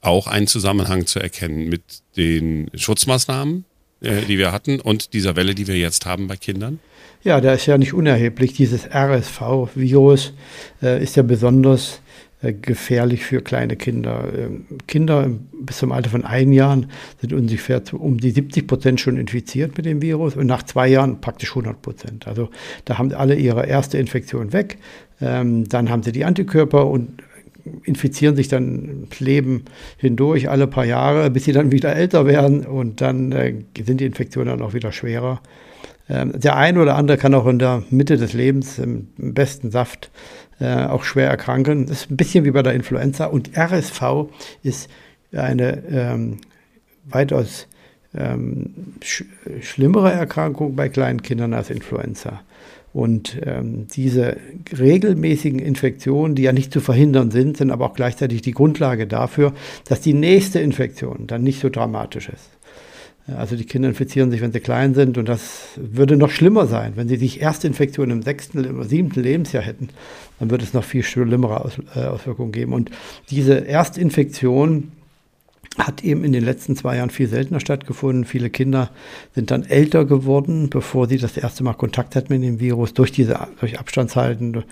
auch 0.00 0.26
ein 0.26 0.46
Zusammenhang 0.46 1.06
zu 1.06 1.20
erkennen 1.20 1.68
mit 1.68 1.82
den 2.16 2.70
Schutzmaßnahmen, 2.74 3.64
die 4.00 4.38
wir 4.38 4.52
hatten 4.52 4.80
und 4.80 5.12
dieser 5.12 5.36
Welle, 5.36 5.54
die 5.54 5.66
wir 5.66 5.76
jetzt 5.76 6.06
haben 6.06 6.28
bei 6.28 6.36
Kindern? 6.36 6.80
Ja, 7.24 7.40
der 7.40 7.54
ist 7.54 7.66
ja 7.66 7.78
nicht 7.78 7.94
unerheblich. 7.94 8.52
Dieses 8.52 8.86
RSV-Virus 8.86 10.34
äh, 10.82 11.02
ist 11.02 11.16
ja 11.16 11.22
besonders 11.22 12.00
äh, 12.40 12.52
gefährlich 12.52 13.24
für 13.24 13.42
kleine 13.42 13.74
Kinder. 13.74 14.28
Ähm, 14.36 14.66
Kinder 14.86 15.28
bis 15.60 15.78
zum 15.78 15.90
Alter 15.90 16.10
von 16.10 16.24
ein 16.24 16.52
Jahren 16.52 16.86
sind 17.20 17.32
ungefähr 17.32 17.82
um 17.92 18.18
die 18.18 18.30
70 18.30 18.68
Prozent 18.68 19.00
schon 19.00 19.16
infiziert 19.16 19.76
mit 19.76 19.86
dem 19.86 20.00
Virus 20.00 20.36
und 20.36 20.46
nach 20.46 20.62
zwei 20.62 20.86
Jahren 20.86 21.20
praktisch 21.20 21.50
100 21.50 21.82
Prozent. 21.82 22.28
Also 22.28 22.50
da 22.84 22.98
haben 22.98 23.12
alle 23.12 23.34
ihre 23.34 23.66
erste 23.66 23.98
Infektion 23.98 24.52
weg, 24.52 24.78
ähm, 25.20 25.68
dann 25.68 25.90
haben 25.90 26.04
sie 26.04 26.12
die 26.12 26.24
Antikörper 26.24 26.86
und 26.86 27.24
infizieren 27.82 28.36
sich 28.36 28.46
dann 28.46 29.08
das 29.10 29.18
Leben 29.18 29.64
hindurch 29.96 30.48
alle 30.48 30.68
paar 30.68 30.84
Jahre, 30.84 31.30
bis 31.30 31.44
sie 31.44 31.52
dann 31.52 31.72
wieder 31.72 31.94
älter 31.96 32.24
werden 32.24 32.64
und 32.64 33.00
dann 33.00 33.32
äh, 33.32 33.54
sind 33.84 34.00
die 34.00 34.06
Infektionen 34.06 34.48
dann 34.48 34.62
auch 34.62 34.74
wieder 34.74 34.92
schwerer. 34.92 35.40
Ähm, 36.08 36.32
der 36.38 36.56
eine 36.56 36.80
oder 36.80 36.96
andere 36.96 37.18
kann 37.18 37.34
auch 37.34 37.46
in 37.46 37.58
der 37.58 37.82
Mitte 37.90 38.16
des 38.16 38.32
Lebens 38.32 38.78
im 38.78 39.08
besten 39.16 39.70
Saft 39.70 40.10
äh, 40.60 40.84
auch 40.84 41.04
schwer 41.04 41.28
erkranken. 41.28 41.86
Das 41.86 42.02
ist 42.02 42.10
ein 42.10 42.16
bisschen 42.16 42.44
wie 42.44 42.50
bei 42.50 42.62
der 42.62 42.74
Influenza. 42.74 43.26
Und 43.26 43.56
RSV 43.56 44.28
ist 44.62 44.90
eine 45.32 45.82
ähm, 45.90 46.38
weitaus 47.04 47.68
ähm, 48.14 48.94
sch 49.02 49.24
schlimmere 49.60 50.12
Erkrankung 50.12 50.74
bei 50.74 50.88
kleinen 50.88 51.22
Kindern 51.22 51.52
als 51.52 51.70
Influenza. 51.70 52.40
Und 52.94 53.38
ähm, 53.44 53.86
diese 53.88 54.38
regelmäßigen 54.76 55.58
Infektionen, 55.58 56.34
die 56.34 56.42
ja 56.42 56.52
nicht 56.52 56.72
zu 56.72 56.80
verhindern 56.80 57.30
sind, 57.30 57.58
sind 57.58 57.70
aber 57.70 57.86
auch 57.86 57.94
gleichzeitig 57.94 58.40
die 58.42 58.52
Grundlage 58.52 59.06
dafür, 59.06 59.52
dass 59.86 60.00
die 60.00 60.14
nächste 60.14 60.58
Infektion 60.60 61.26
dann 61.26 61.42
nicht 61.42 61.60
so 61.60 61.68
dramatisch 61.68 62.30
ist. 62.30 62.57
Also 63.36 63.56
die 63.56 63.64
Kinder 63.64 63.88
infizieren 63.88 64.30
sich, 64.30 64.40
wenn 64.40 64.52
sie 64.52 64.60
klein 64.60 64.94
sind 64.94 65.18
und 65.18 65.28
das 65.28 65.68
würde 65.76 66.16
noch 66.16 66.30
schlimmer 66.30 66.66
sein, 66.66 66.92
wenn 66.96 67.08
sie 67.08 67.16
sich 67.16 67.42
Erstinfektionen 67.42 68.18
im 68.18 68.22
sechsten 68.22 68.58
oder 68.58 68.84
siebten 68.84 69.22
Lebensjahr 69.22 69.62
hätten, 69.62 69.90
dann 70.38 70.50
würde 70.50 70.64
es 70.64 70.72
noch 70.72 70.84
viel 70.84 71.02
schlimmere 71.02 71.62
Aus, 71.62 71.78
äh, 71.94 72.04
Auswirkungen 72.04 72.52
geben. 72.52 72.72
Und 72.72 72.90
diese 73.30 73.66
Erstinfektion 73.66 74.92
hat 75.78 76.04
eben 76.04 76.24
in 76.24 76.32
den 76.32 76.44
letzten 76.44 76.76
zwei 76.76 76.96
Jahren 76.96 77.10
viel 77.10 77.28
seltener 77.28 77.60
stattgefunden. 77.60 78.24
Viele 78.24 78.50
Kinder 78.50 78.90
sind 79.34 79.50
dann 79.50 79.64
älter 79.64 80.04
geworden, 80.04 80.70
bevor 80.70 81.08
sie 81.08 81.18
das 81.18 81.36
erste 81.36 81.64
Mal 81.64 81.74
Kontakt 81.74 82.16
hatten 82.16 82.32
mit 82.32 82.42
dem 82.42 82.60
Virus, 82.60 82.94
durch 82.94 83.12
diese, 83.12 83.38
durch 83.60 83.78
Abstandshalten, 83.78 84.64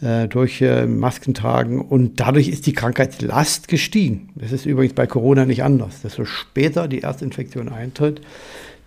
äh, 0.00 0.28
durch 0.28 0.60
äh, 0.62 0.86
Masken 0.86 1.34
tragen. 1.34 1.80
Und 1.80 2.20
dadurch 2.20 2.48
ist 2.48 2.66
die 2.66 2.72
Krankheitslast 2.72 3.68
gestiegen. 3.68 4.30
Das 4.34 4.52
ist 4.52 4.66
übrigens 4.66 4.94
bei 4.94 5.06
Corona 5.06 5.44
nicht 5.44 5.62
anders. 5.62 6.02
Desto 6.02 6.24
später 6.24 6.88
die 6.88 7.00
Erstinfektion 7.00 7.68
eintritt, 7.68 8.20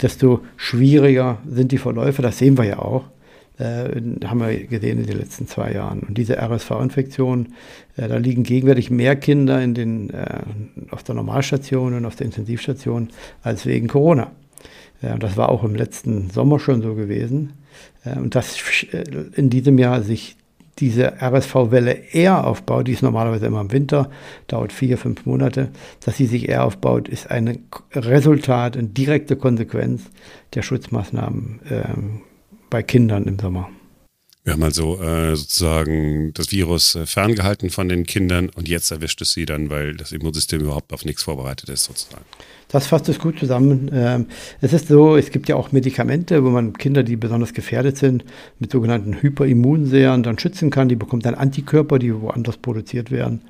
desto 0.01 0.41
schwieriger 0.57 1.39
sind 1.47 1.71
die 1.71 1.77
Verläufe. 1.77 2.21
Das 2.21 2.37
sehen 2.37 2.57
wir 2.57 2.65
ja 2.65 2.79
auch 2.79 3.05
haben 3.63 4.39
wir 4.39 4.65
gesehen 4.65 4.99
in 4.99 5.05
den 5.05 5.17
letzten 5.17 5.47
zwei 5.47 5.73
Jahren. 5.73 6.01
Und 6.01 6.17
diese 6.17 6.37
RSV-Infektion, 6.37 7.53
äh, 7.97 8.07
da 8.07 8.17
liegen 8.17 8.43
gegenwärtig 8.43 8.89
mehr 8.89 9.15
Kinder 9.15 9.61
in 9.61 9.73
den, 9.73 10.09
äh, 10.09 10.41
auf 10.91 11.03
der 11.03 11.15
Normalstation 11.15 11.93
und 11.93 12.05
auf 12.05 12.15
der 12.15 12.25
Intensivstation 12.25 13.09
als 13.43 13.65
wegen 13.65 13.87
Corona. 13.87 14.31
Äh, 15.01 15.17
das 15.19 15.37
war 15.37 15.49
auch 15.49 15.63
im 15.63 15.75
letzten 15.75 16.29
Sommer 16.29 16.59
schon 16.59 16.81
so 16.81 16.95
gewesen. 16.95 17.53
Äh, 18.03 18.17
und 18.17 18.35
dass 18.35 18.57
äh, 18.91 19.03
in 19.35 19.49
diesem 19.49 19.77
Jahr 19.77 20.01
sich 20.01 20.37
diese 20.79 21.21
RSV-Welle 21.21 21.91
eher 22.11 22.47
aufbaut, 22.47 22.87
die 22.87 22.93
ist 22.93 23.03
normalerweise 23.03 23.45
immer 23.45 23.61
im 23.61 23.71
Winter, 23.71 24.09
dauert 24.47 24.73
vier, 24.73 24.97
fünf 24.97 25.25
Monate, 25.25 25.69
dass 26.03 26.17
sie 26.17 26.25
sich 26.25 26.49
eher 26.49 26.63
aufbaut, 26.63 27.07
ist 27.07 27.29
ein 27.29 27.59
Resultat, 27.93 28.77
eine 28.77 28.87
direkte 28.87 29.35
Konsequenz 29.35 30.03
der 30.53 30.63
Schutzmaßnahmen 30.63 31.59
ähm, 31.69 32.21
bei 32.71 32.81
Kindern 32.81 33.25
im 33.25 33.37
Sommer. 33.37 33.69
Wir 34.43 34.53
haben 34.53 34.63
also 34.63 34.99
äh, 34.99 35.35
sozusagen 35.35 36.33
das 36.33 36.51
Virus 36.51 36.95
äh, 36.95 37.05
ferngehalten 37.05 37.69
von 37.69 37.87
den 37.87 38.07
Kindern 38.07 38.49
und 38.49 38.67
jetzt 38.67 38.89
erwischt 38.89 39.21
es 39.21 39.33
sie 39.33 39.45
dann, 39.45 39.69
weil 39.69 39.95
das 39.95 40.11
Immunsystem 40.11 40.61
überhaupt 40.61 40.93
auf 40.93 41.05
nichts 41.05 41.21
vorbereitet 41.21 41.69
ist, 41.69 41.83
sozusagen. 41.83 42.25
Das 42.69 42.87
fasst 42.87 43.07
es 43.09 43.19
gut 43.19 43.37
zusammen. 43.37 43.91
Ähm, 43.93 44.25
es 44.59 44.73
ist 44.73 44.87
so, 44.87 45.15
es 45.15 45.29
gibt 45.29 45.47
ja 45.47 45.55
auch 45.57 45.71
Medikamente, 45.71 46.43
wo 46.43 46.49
man 46.49 46.73
Kinder, 46.73 47.03
die 47.03 47.17
besonders 47.17 47.53
gefährdet 47.53 47.97
sind, 47.97 48.25
mit 48.57 48.71
sogenannten 48.71 49.21
Hyperimmunserien 49.21 50.23
dann 50.23 50.39
schützen 50.39 50.71
kann. 50.71 50.89
Die 50.89 50.95
bekommen 50.95 51.21
dann 51.21 51.35
Antikörper, 51.35 51.99
die 51.99 52.19
woanders 52.19 52.57
produziert 52.57 53.11
werden. 53.11 53.41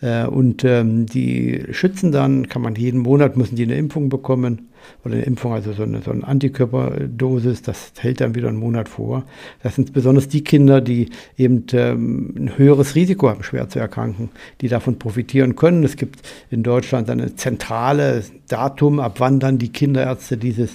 Äh, 0.00 0.26
und 0.26 0.62
ähm, 0.62 1.06
die 1.06 1.64
schützen 1.72 2.12
dann, 2.12 2.48
kann 2.48 2.62
man 2.62 2.76
jeden 2.76 3.00
Monat, 3.00 3.36
müssen 3.36 3.56
die 3.56 3.64
eine 3.64 3.76
Impfung 3.76 4.08
bekommen 4.08 4.68
oder 5.04 5.14
eine 5.14 5.24
Impfung, 5.24 5.52
also 5.52 5.72
so 5.72 5.82
eine, 5.82 6.02
so 6.02 6.10
eine 6.10 6.26
Antikörperdosis, 6.26 7.62
das 7.62 7.92
hält 7.98 8.20
dann 8.20 8.34
wieder 8.34 8.48
einen 8.48 8.58
Monat 8.58 8.88
vor. 8.88 9.24
Das 9.62 9.74
sind 9.74 9.92
besonders 9.92 10.28
die 10.28 10.44
Kinder, 10.44 10.80
die 10.80 11.10
eben 11.36 11.64
ähm, 11.72 12.34
ein 12.36 12.58
höheres 12.58 12.94
Risiko 12.94 13.28
haben, 13.28 13.42
schwer 13.42 13.68
zu 13.68 13.78
erkranken, 13.78 14.30
die 14.60 14.68
davon 14.68 14.98
profitieren 14.98 15.56
können. 15.56 15.84
Es 15.84 15.96
gibt 15.96 16.20
in 16.50 16.62
Deutschland 16.62 17.10
eine 17.10 17.34
zentrale 17.36 18.22
Datum, 18.48 19.00
ab 19.00 19.16
wann 19.18 19.40
dann 19.40 19.58
die 19.58 19.70
Kinderärzte 19.70 20.36
dieses 20.36 20.70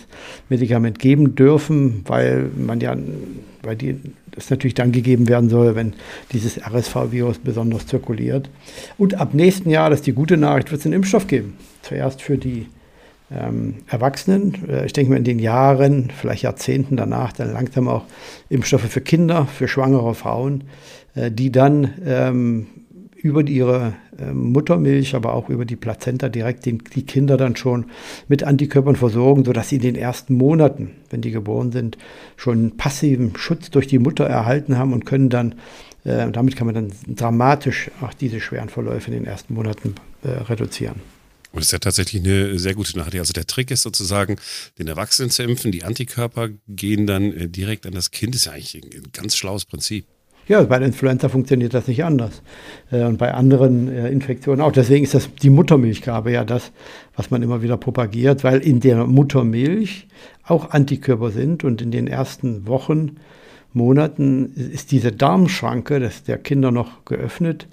Medikament 0.49 0.99
geben 0.99 1.35
dürfen, 1.35 2.03
weil 2.05 2.49
man 2.55 2.79
ja, 2.79 2.95
weil 3.63 3.75
die 3.75 3.97
das 4.35 4.49
natürlich 4.49 4.73
dann 4.73 4.91
gegeben 4.91 5.27
werden 5.27 5.49
soll, 5.49 5.75
wenn 5.75 5.93
dieses 6.31 6.59
RSV-Virus 6.59 7.39
besonders 7.39 7.87
zirkuliert. 7.87 8.49
Und 8.97 9.15
ab 9.15 9.33
nächsten 9.33 9.69
Jahr, 9.69 9.89
das 9.89 9.99
ist 9.99 10.07
die 10.07 10.13
gute 10.13 10.37
Nachricht, 10.37 10.71
wird 10.71 10.79
es 10.79 10.85
einen 10.85 10.95
Impfstoff 10.95 11.27
geben. 11.27 11.55
Zuerst 11.81 12.21
für 12.21 12.37
die 12.37 12.67
ähm, 13.31 13.75
Erwachsenen. 13.87 14.67
Äh, 14.67 14.85
ich 14.85 14.93
denke 14.93 15.11
mal 15.11 15.17
in 15.17 15.23
den 15.23 15.39
Jahren, 15.39 16.11
vielleicht 16.15 16.43
Jahrzehnten 16.43 16.97
danach, 16.97 17.33
dann 17.33 17.53
langsam 17.53 17.87
auch 17.87 18.05
Impfstoffe 18.49 18.89
für 18.89 19.01
Kinder, 19.01 19.45
für 19.45 19.67
schwangere 19.67 20.15
Frauen, 20.15 20.65
äh, 21.15 21.31
die 21.31 21.51
dann 21.51 21.93
ähm, 22.05 22.67
über 23.23 23.47
ihre 23.47 23.93
äh, 24.19 24.33
Muttermilch, 24.33 25.15
aber 25.15 25.33
auch 25.33 25.49
über 25.49 25.63
die 25.63 25.77
Plazenta 25.77 26.27
direkt 26.27 26.65
die, 26.65 26.77
die 26.77 27.05
Kinder 27.05 27.37
dann 27.37 27.55
schon 27.55 27.85
mit 28.27 28.43
Antikörpern 28.43 28.97
versorgen, 28.97 29.45
sodass 29.45 29.69
sie 29.69 29.77
in 29.77 29.81
den 29.81 29.95
ersten 29.95 30.33
Monaten, 30.33 30.91
wenn 31.09 31.21
die 31.21 31.31
geboren 31.31 31.71
sind, 31.71 31.97
schon 32.35 32.75
passiven 32.75 33.35
Schutz 33.37 33.71
durch 33.71 33.87
die 33.87 33.99
Mutter 33.99 34.25
erhalten 34.25 34.77
haben 34.77 34.91
und 34.91 35.05
können 35.05 35.29
dann, 35.29 35.55
äh, 36.03 36.29
damit 36.29 36.57
kann 36.57 36.67
man 36.67 36.75
dann 36.75 36.91
dramatisch 37.07 37.89
auch 38.01 38.13
diese 38.13 38.41
schweren 38.41 38.69
Verläufe 38.69 39.09
in 39.09 39.13
den 39.13 39.25
ersten 39.25 39.53
Monaten 39.53 39.95
äh, 40.23 40.29
reduzieren. 40.43 41.12
Und 41.53 41.59
das 41.59 41.67
ist 41.67 41.71
ja 41.71 41.79
tatsächlich 41.79 42.23
eine 42.23 42.57
sehr 42.57 42.73
gute 42.73 42.97
Nachricht. 42.97 43.19
Also 43.19 43.31
der 43.31 43.45
Trick 43.45 43.69
ist 43.69 43.83
sozusagen, 43.83 44.37
den 44.79 44.87
Erwachsenen 44.87 45.29
zu 45.29 45.43
impfen, 45.43 45.71
die 45.71 45.83
Antikörper 45.83 46.49
gehen 46.67 47.05
dann 47.05 47.31
äh, 47.31 47.47
direkt 47.47 47.85
an 47.85 47.93
das 47.93 48.09
Kind. 48.09 48.33
Das 48.33 48.41
ist 48.41 48.45
ja 48.45 48.53
eigentlich 48.53 48.75
ein 48.75 49.11
ganz 49.13 49.37
schlaues 49.37 49.63
Prinzip. 49.63 50.05
Ja, 50.47 50.61
bei 50.63 50.79
der 50.79 50.87
Influenza 50.87 51.29
funktioniert 51.29 51.75
das 51.75 51.87
nicht 51.87 52.03
anders. 52.03 52.41
Äh, 52.91 53.03
und 53.03 53.19
bei 53.19 53.35
anderen 53.35 53.87
äh, 53.87 54.09
Infektionen 54.09 54.61
auch. 54.61 54.71
Deswegen 54.71 55.03
ist 55.03 55.13
das 55.13 55.29
die 55.43 55.51
Muttermilchgabe 55.51 56.31
ja 56.31 56.43
das, 56.43 56.71
was 57.15 57.29
man 57.29 57.43
immer 57.43 57.61
wieder 57.61 57.77
propagiert, 57.77 58.43
weil 58.43 58.59
in 58.59 58.79
der 58.79 59.05
Muttermilch 59.05 60.07
auch 60.43 60.71
Antikörper 60.71 61.29
sind 61.29 61.63
und 61.63 61.83
in 61.83 61.91
den 61.91 62.07
ersten 62.07 62.65
Wochen, 62.65 63.17
Monaten 63.73 64.53
ist 64.55 64.91
diese 64.91 65.11
Darmschranke 65.11 65.99
das 65.99 66.23
der 66.23 66.37
Kinder 66.37 66.71
noch 66.71 67.05
geöffnet. 67.05 67.67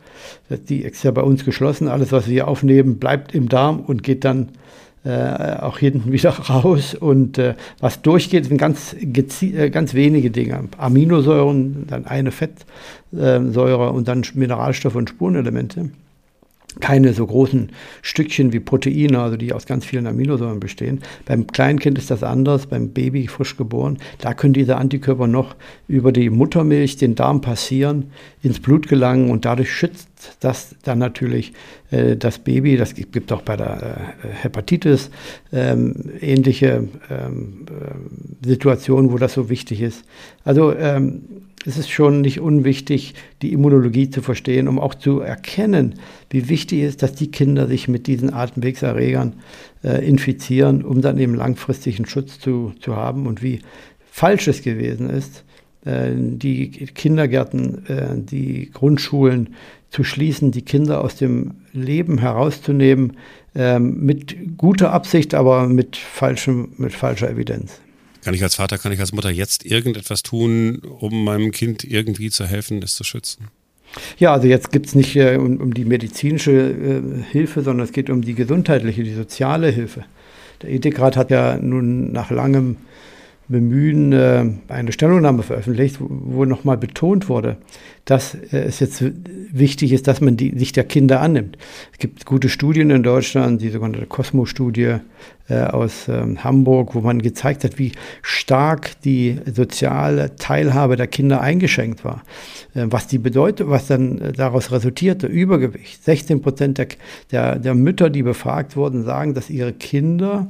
Die 0.69 0.80
ist 0.80 1.02
ja 1.02 1.11
bei 1.11 1.23
uns 1.23 1.45
geschlossen. 1.45 1.88
Alles, 1.88 2.12
was 2.12 2.28
wir 2.28 2.49
aufnehmen, 2.49 2.99
bleibt 2.99 3.35
im 3.35 3.49
Darm 3.49 3.80
und 3.80 4.02
geht 4.02 4.25
dann 4.25 4.49
äh, 5.04 5.57
auch 5.61 5.78
hinten 5.78 6.12
wieder 6.12 6.30
raus. 6.30 6.95
Und 6.95 7.38
äh, 7.38 7.54
was 7.80 8.02
durchgeht, 8.02 8.47
sind 8.47 8.59
ganz, 8.59 8.95
äh, 8.95 9.71
ganz 9.71 9.95
wenige 9.95 10.30
Dinge. 10.30 10.69
Aminosäuren, 10.78 11.87
dann 11.87 12.07
eine 12.07 12.30
Fettsäure 12.30 13.92
und 13.92 14.09
dann 14.09 14.25
Mineralstoffe 14.35 14.97
und 14.97 15.11
Spurenelemente 15.11 15.90
keine 16.78 17.12
so 17.12 17.26
großen 17.26 17.70
Stückchen 18.02 18.52
wie 18.52 18.60
Proteine, 18.60 19.20
also 19.20 19.36
die 19.36 19.52
aus 19.52 19.66
ganz 19.66 19.84
vielen 19.84 20.06
Aminosäuren 20.06 20.60
bestehen. 20.60 21.00
Beim 21.24 21.46
Kleinkind 21.46 21.98
ist 21.98 22.10
das 22.10 22.22
anders, 22.22 22.66
beim 22.66 22.90
Baby 22.90 23.26
frisch 23.26 23.56
geboren. 23.56 23.98
Da 24.18 24.34
können 24.34 24.52
diese 24.52 24.76
Antikörper 24.76 25.26
noch 25.26 25.56
über 25.88 26.12
die 26.12 26.30
Muttermilch 26.30 26.96
den 26.96 27.14
Darm 27.14 27.40
passieren, 27.40 28.10
ins 28.42 28.60
Blut 28.60 28.88
gelangen 28.88 29.30
und 29.30 29.44
dadurch 29.44 29.72
schützt 29.72 30.08
das 30.40 30.74
dann 30.82 30.98
natürlich 30.98 31.52
äh, 31.90 32.16
das 32.16 32.38
Baby. 32.38 32.76
Das 32.76 32.94
gibt 32.94 33.32
auch 33.32 33.42
bei 33.42 33.56
der 33.56 34.14
äh, 34.22 34.28
Hepatitis 34.42 35.10
ähm, 35.52 35.94
ähnliche 36.20 36.88
ähm, 37.10 37.66
äh, 37.68 38.46
Situationen, 38.46 39.12
wo 39.12 39.18
das 39.18 39.34
so 39.34 39.48
wichtig 39.48 39.80
ist. 39.80 40.04
Also 40.44 40.74
ähm, 40.74 41.22
es 41.66 41.76
ist 41.76 41.90
schon 41.90 42.22
nicht 42.22 42.40
unwichtig, 42.40 43.14
die 43.42 43.52
Immunologie 43.52 44.08
zu 44.08 44.22
verstehen, 44.22 44.66
um 44.66 44.78
auch 44.78 44.94
zu 44.94 45.20
erkennen, 45.20 45.96
wie 46.30 46.48
wichtig 46.48 46.80
ist, 46.80 47.02
dass 47.02 47.12
die 47.12 47.30
Kinder 47.30 47.66
sich 47.66 47.86
mit 47.86 48.06
diesen 48.06 48.32
Atemwegserregern 48.32 49.34
äh, 49.84 50.06
infizieren, 50.06 50.82
um 50.84 51.02
dann 51.02 51.18
eben 51.18 51.34
langfristigen 51.34 52.06
Schutz 52.06 52.38
zu, 52.38 52.72
zu 52.80 52.96
haben 52.96 53.26
und 53.26 53.42
wie 53.42 53.60
falsch 54.10 54.48
es 54.48 54.62
gewesen 54.62 55.10
ist, 55.10 55.44
äh, 55.84 56.10
die 56.14 56.70
Kindergärten, 56.70 57.86
äh, 57.86 58.16
die 58.16 58.70
Grundschulen 58.72 59.54
zu 59.90 60.04
schließen, 60.04 60.52
die 60.52 60.62
Kinder 60.62 61.02
aus 61.02 61.16
dem 61.16 61.52
Leben 61.73 62.18
herauszunehmen, 62.18 63.16
äh, 63.54 63.78
mit 63.78 64.56
guter 64.56 64.92
Absicht, 64.92 65.35
aber 65.35 65.66
mit, 65.66 65.97
falschem, 65.97 66.73
mit 66.76 66.92
falscher 66.92 67.30
Evidenz. 67.30 67.80
Kann 68.23 68.35
ich 68.35 68.42
als 68.42 68.56
Vater, 68.56 68.78
kann 68.78 68.92
ich 68.92 69.00
als 69.00 69.12
Mutter 69.12 69.30
jetzt 69.30 69.64
irgendetwas 69.64 70.23
tun, 70.23 70.78
um 70.78 71.25
meinem 71.25 71.50
Kind 71.52 71.85
irgendwie 71.85 72.30
zu 72.30 72.47
helfen, 72.47 72.82
es 72.82 72.94
zu 72.94 73.04
schützen? 73.04 73.49
Ja, 74.18 74.32
also 74.32 74.47
jetzt 74.47 74.70
geht 74.70 74.87
es 74.87 74.94
nicht 74.94 75.16
äh, 75.16 75.37
um, 75.37 75.56
um, 75.56 75.75
die 75.75 75.85
medizinische 75.85 76.52
äh, 76.52 77.23
Hilfe, 77.30 77.62
sondern 77.62 77.85
es 77.85 77.92
geht 77.92 78.11
um 78.11 78.23
die 78.23 78.35
gesundheitliche, 78.35 79.02
die 79.02 79.14
soziale 79.14 79.68
Hilfe. 79.70 80.04
Der 80.62 80.70
Ethikrat 80.70 81.16
hat 81.16 81.30
ja 81.30 81.56
nun 81.56 82.12
nach 82.12 82.30
langem 82.30 82.76
Bemühen 83.50 84.12
äh, 84.12 84.45
eine 84.69 84.92
Stellungnahme 84.92 85.42
veröffentlicht, 85.42 85.97
wo 85.99 86.45
nochmal 86.45 86.76
betont 86.76 87.28
wurde, 87.28 87.57
dass 88.04 88.35
äh, 88.35 88.59
es 88.59 88.78
jetzt 88.78 89.02
wichtig 89.50 89.92
ist, 89.92 90.07
dass 90.07 90.21
man 90.21 90.37
die, 90.37 90.57
sich 90.57 90.71
der 90.71 90.85
Kinder 90.85 91.21
annimmt. 91.21 91.59
Es 91.92 91.99
gibt 91.99 92.25
gute 92.26 92.49
Studien 92.49 92.90
in 92.90 93.02
Deutschland, 93.02 93.61
die 93.61 93.71
sogenannte 93.71 94.07
Cosmo-Studie 94.07 94.99
äh, 95.49 95.62
aus 95.62 96.07
ähm, 96.09 96.45
Hamburg, 96.45 96.95
wo 96.95 97.00
man 97.00 97.21
gezeigt 97.21 97.64
hat, 97.64 97.76
wie 97.76 97.90
stark 98.23 99.00
die 99.02 99.38
soziale 99.52 100.37
Teilhabe 100.37 100.95
der 100.95 101.09
Kinder 101.09 101.40
eingeschränkt 101.40 102.04
war. 102.04 102.23
was 102.75 103.09
die 103.09 103.19
bedeutet, 103.19 103.69
was 103.69 103.88
dann 103.88 104.33
daraus 104.37 104.71
resultierte, 104.71 105.26
Übergewicht. 105.26 106.04
16 106.04 106.40
Prozent 106.40 106.78
der, 106.78 106.87
der, 107.33 107.59
der 107.59 107.75
Mütter, 107.75 108.11
die 108.11 108.23
befragt 108.23 108.76
wurden, 108.76 109.02
sagen, 109.02 109.35
dass 109.35 109.50
ihre 109.50 109.73
Kinder 109.73 110.47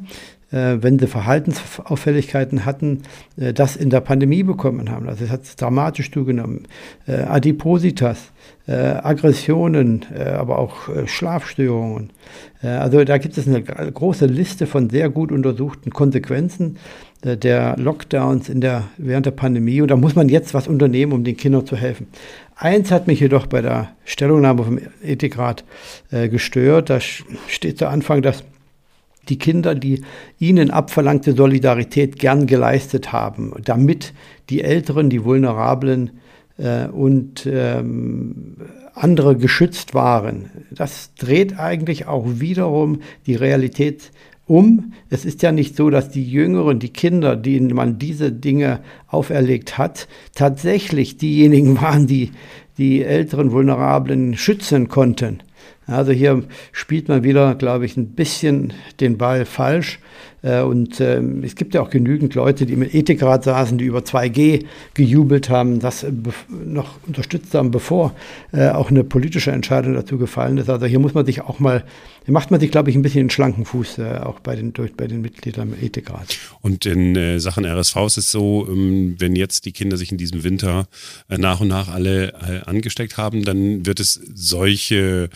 wenn 0.51 0.99
sie 0.99 1.07
Verhaltensauffälligkeiten 1.07 2.65
hatten, 2.65 3.03
äh, 3.37 3.53
das 3.53 3.77
in 3.77 3.91
der 3.91 4.01
Pandemie 4.01 4.43
bekommen 4.43 4.91
haben. 4.91 5.09
Also 5.09 5.25
es 5.25 5.31
hat 5.31 5.43
dramatisch 5.61 6.11
zugenommen. 6.11 6.67
Äh, 7.07 7.23
Adipositas, 7.23 8.33
äh, 8.67 8.73
Aggressionen, 8.73 10.07
äh, 10.15 10.25
aber 10.25 10.59
auch 10.59 10.89
äh, 10.89 11.07
Schlafstörungen. 11.07 12.11
also 12.63 13.05
da 13.05 13.17
gibt 13.19 13.39
es 13.39 13.49
eine 13.49 13.63
große 13.63 14.27
Liste 14.27 14.67
von 14.67 14.91
sehr 14.91 15.09
gut 15.09 15.33
untersuchten 15.33 15.91
Konsequenzen 15.91 16.77
der 17.23 17.77
Lockdowns 17.79 18.49
in 18.49 18.61
der, 18.61 18.85
während 18.97 19.27
der 19.27 19.33
Pandemie. 19.33 19.81
Und 19.81 19.91
da 19.91 19.97
muss 19.97 20.15
man 20.15 20.29
jetzt 20.29 20.55
was 20.55 20.69
unternehmen, 20.69 21.13
um 21.13 21.25
den 21.25 21.37
Kindern 21.37 21.67
zu 21.67 21.77
helfen. 21.77 22.07
Eins 22.57 22.91
hat 22.91 23.07
mich 23.07 23.21
jedoch 23.21 23.47
bei 23.47 23.63
der 23.63 23.93
Stellungnahme 24.05 24.65
vom 24.65 24.79
Ethikrat 25.03 25.65
äh, 26.11 26.29
gestört. 26.29 26.91
Da 26.91 26.99
steht 27.01 27.79
zu 27.79 27.89
Anfang, 27.89 28.21
dass 28.21 28.45
die 29.31 29.39
Kinder 29.39 29.75
die 29.75 30.03
ihnen 30.39 30.71
abverlangte 30.71 31.33
Solidarität 31.33 32.19
gern 32.19 32.47
geleistet 32.47 33.13
haben, 33.13 33.53
damit 33.65 34.13
die 34.51 34.63
Älteren, 34.63 35.09
die 35.09 35.25
Vulnerablen 35.25 36.11
äh, 36.59 36.87
und 36.89 37.47
ähm, 37.47 38.57
andere 38.95 39.37
geschützt 39.37 39.95
waren. 39.95 40.51
Das 40.71 41.15
dreht 41.15 41.59
eigentlich 41.59 42.07
auch 42.07 42.27
wiederum 42.27 43.01
die 43.27 43.37
Realität 43.37 44.11
um. 44.47 44.93
Es 45.09 45.25
ist 45.25 45.43
ja 45.43 45.53
nicht 45.53 45.77
so, 45.77 45.91
dass 45.91 46.11
die 46.11 46.29
Jüngeren, 46.29 46.81
die 46.81 46.93
Kinder, 46.93 47.37
denen 47.37 47.75
man 47.75 47.99
diese 47.99 48.33
Dinge 48.33 48.81
auferlegt 49.07 49.79
hat, 49.79 50.09
tatsächlich 50.35 51.17
diejenigen 51.17 51.81
waren, 51.81 52.07
die 52.07 52.33
die 52.79 53.03
älteren 53.03 53.53
Vulnerablen 53.53 54.37
schützen 54.37 54.89
konnten. 54.89 55.43
Also 55.87 56.13
hier 56.13 56.45
spielt 56.73 57.09
man 57.09 57.25
wieder, 57.25 57.55
glaube 57.55 57.85
ich, 57.85 57.97
ein 57.97 58.11
bisschen 58.11 58.73
den 59.01 59.19
Ball 59.19 59.45
falsch. 59.45 59.99
Äh, 60.43 60.61
und 60.63 61.01
ähm, 61.01 61.43
es 61.45 61.55
gibt 61.55 61.75
ja 61.75 61.83
auch 61.83 61.91
genügend 61.91 62.35
Leute, 62.35 62.67
die 62.67 62.73
im 62.73 62.83
Ethikrat 62.83 63.45
saßen, 63.45 63.79
die 63.79 63.85
über 63.85 64.01
2G 64.01 64.65
gejubelt 64.95 65.51
haben, 65.51 65.81
das 65.81 66.03
äh, 66.03 66.13
noch 66.65 66.99
unterstützt 67.07 67.55
haben, 67.55 67.71
bevor 67.71 68.15
äh, 68.53 68.69
auch 68.69 68.91
eine 68.91 69.05
politische 69.05 69.51
Entscheidung 69.51 69.95
dazu 69.95 70.19
gefallen 70.19 70.59
ist. 70.59 70.71
Also 70.71 70.87
hier 70.87 70.99
muss 70.99 71.15
man 71.15 71.27
sich 71.27 71.43
auch 71.43 71.59
mal, 71.59 71.85
macht 72.27 72.51
man 72.51 72.61
sich, 72.61 72.71
glaube 72.71 72.91
ich, 72.91 72.97
ein 72.97 73.03
bisschen 73.03 73.21
einen 73.21 73.31
schlanken 73.31 73.65
Fuß, 73.65 73.99
auch 74.23 74.41
bei 74.41 74.55
den, 74.55 74.73
durch, 74.73 74.95
bei 74.95 75.07
den 75.07 75.21
Mitgliedern 75.21 75.73
im 75.73 75.85
Ethikrat. 75.85 76.39
Und 76.61 76.87
in 76.87 77.41
Sachen 77.41 77.65
RSV 77.65 77.97
ist 78.07 78.19
es 78.19 78.31
so, 78.31 78.67
ähm, 78.69 79.17
wenn 79.19 79.35
jetzt 79.35 79.65
die 79.67 79.73
Kinder 79.73 79.97
sich 79.97 80.13
in 80.13 80.19
diesem 80.19 80.45
Winter 80.45 80.87
nach 81.29 81.61
und 81.61 81.69
nach 81.69 81.89
alle 81.89 82.65
angesteckt 82.67 83.17
haben, 83.17 83.45
dann 83.45 83.85
wird 83.85 84.01
es 84.01 84.21
solche 84.33 85.29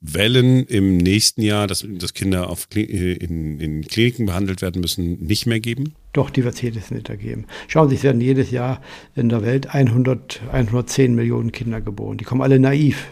Wellen 0.00 0.64
im 0.66 0.96
nächsten 0.96 1.42
Jahr, 1.42 1.66
dass, 1.66 1.84
dass 1.88 2.14
Kinder 2.14 2.50
auf, 2.50 2.68
in, 2.74 3.58
in 3.58 3.82
Kliniken 3.82 4.26
behandelt 4.26 4.62
werden 4.62 4.80
müssen, 4.80 5.24
nicht 5.24 5.46
mehr 5.46 5.58
geben? 5.58 5.94
Doch, 6.12 6.30
die 6.30 6.44
wird 6.44 6.54
es 6.54 6.62
jedes 6.62 6.90
Winter 6.92 7.16
geben. 7.16 7.46
Schauen 7.66 7.88
Sie, 7.88 7.96
es 7.96 8.04
werden 8.04 8.20
jedes 8.20 8.52
Jahr 8.52 8.80
in 9.16 9.28
der 9.28 9.42
Welt 9.42 9.74
100, 9.74 10.42
110 10.52 11.16
Millionen 11.16 11.50
Kinder 11.50 11.80
geboren. 11.80 12.16
Die 12.16 12.24
kommen 12.24 12.42
alle 12.42 12.60
naiv, 12.60 13.06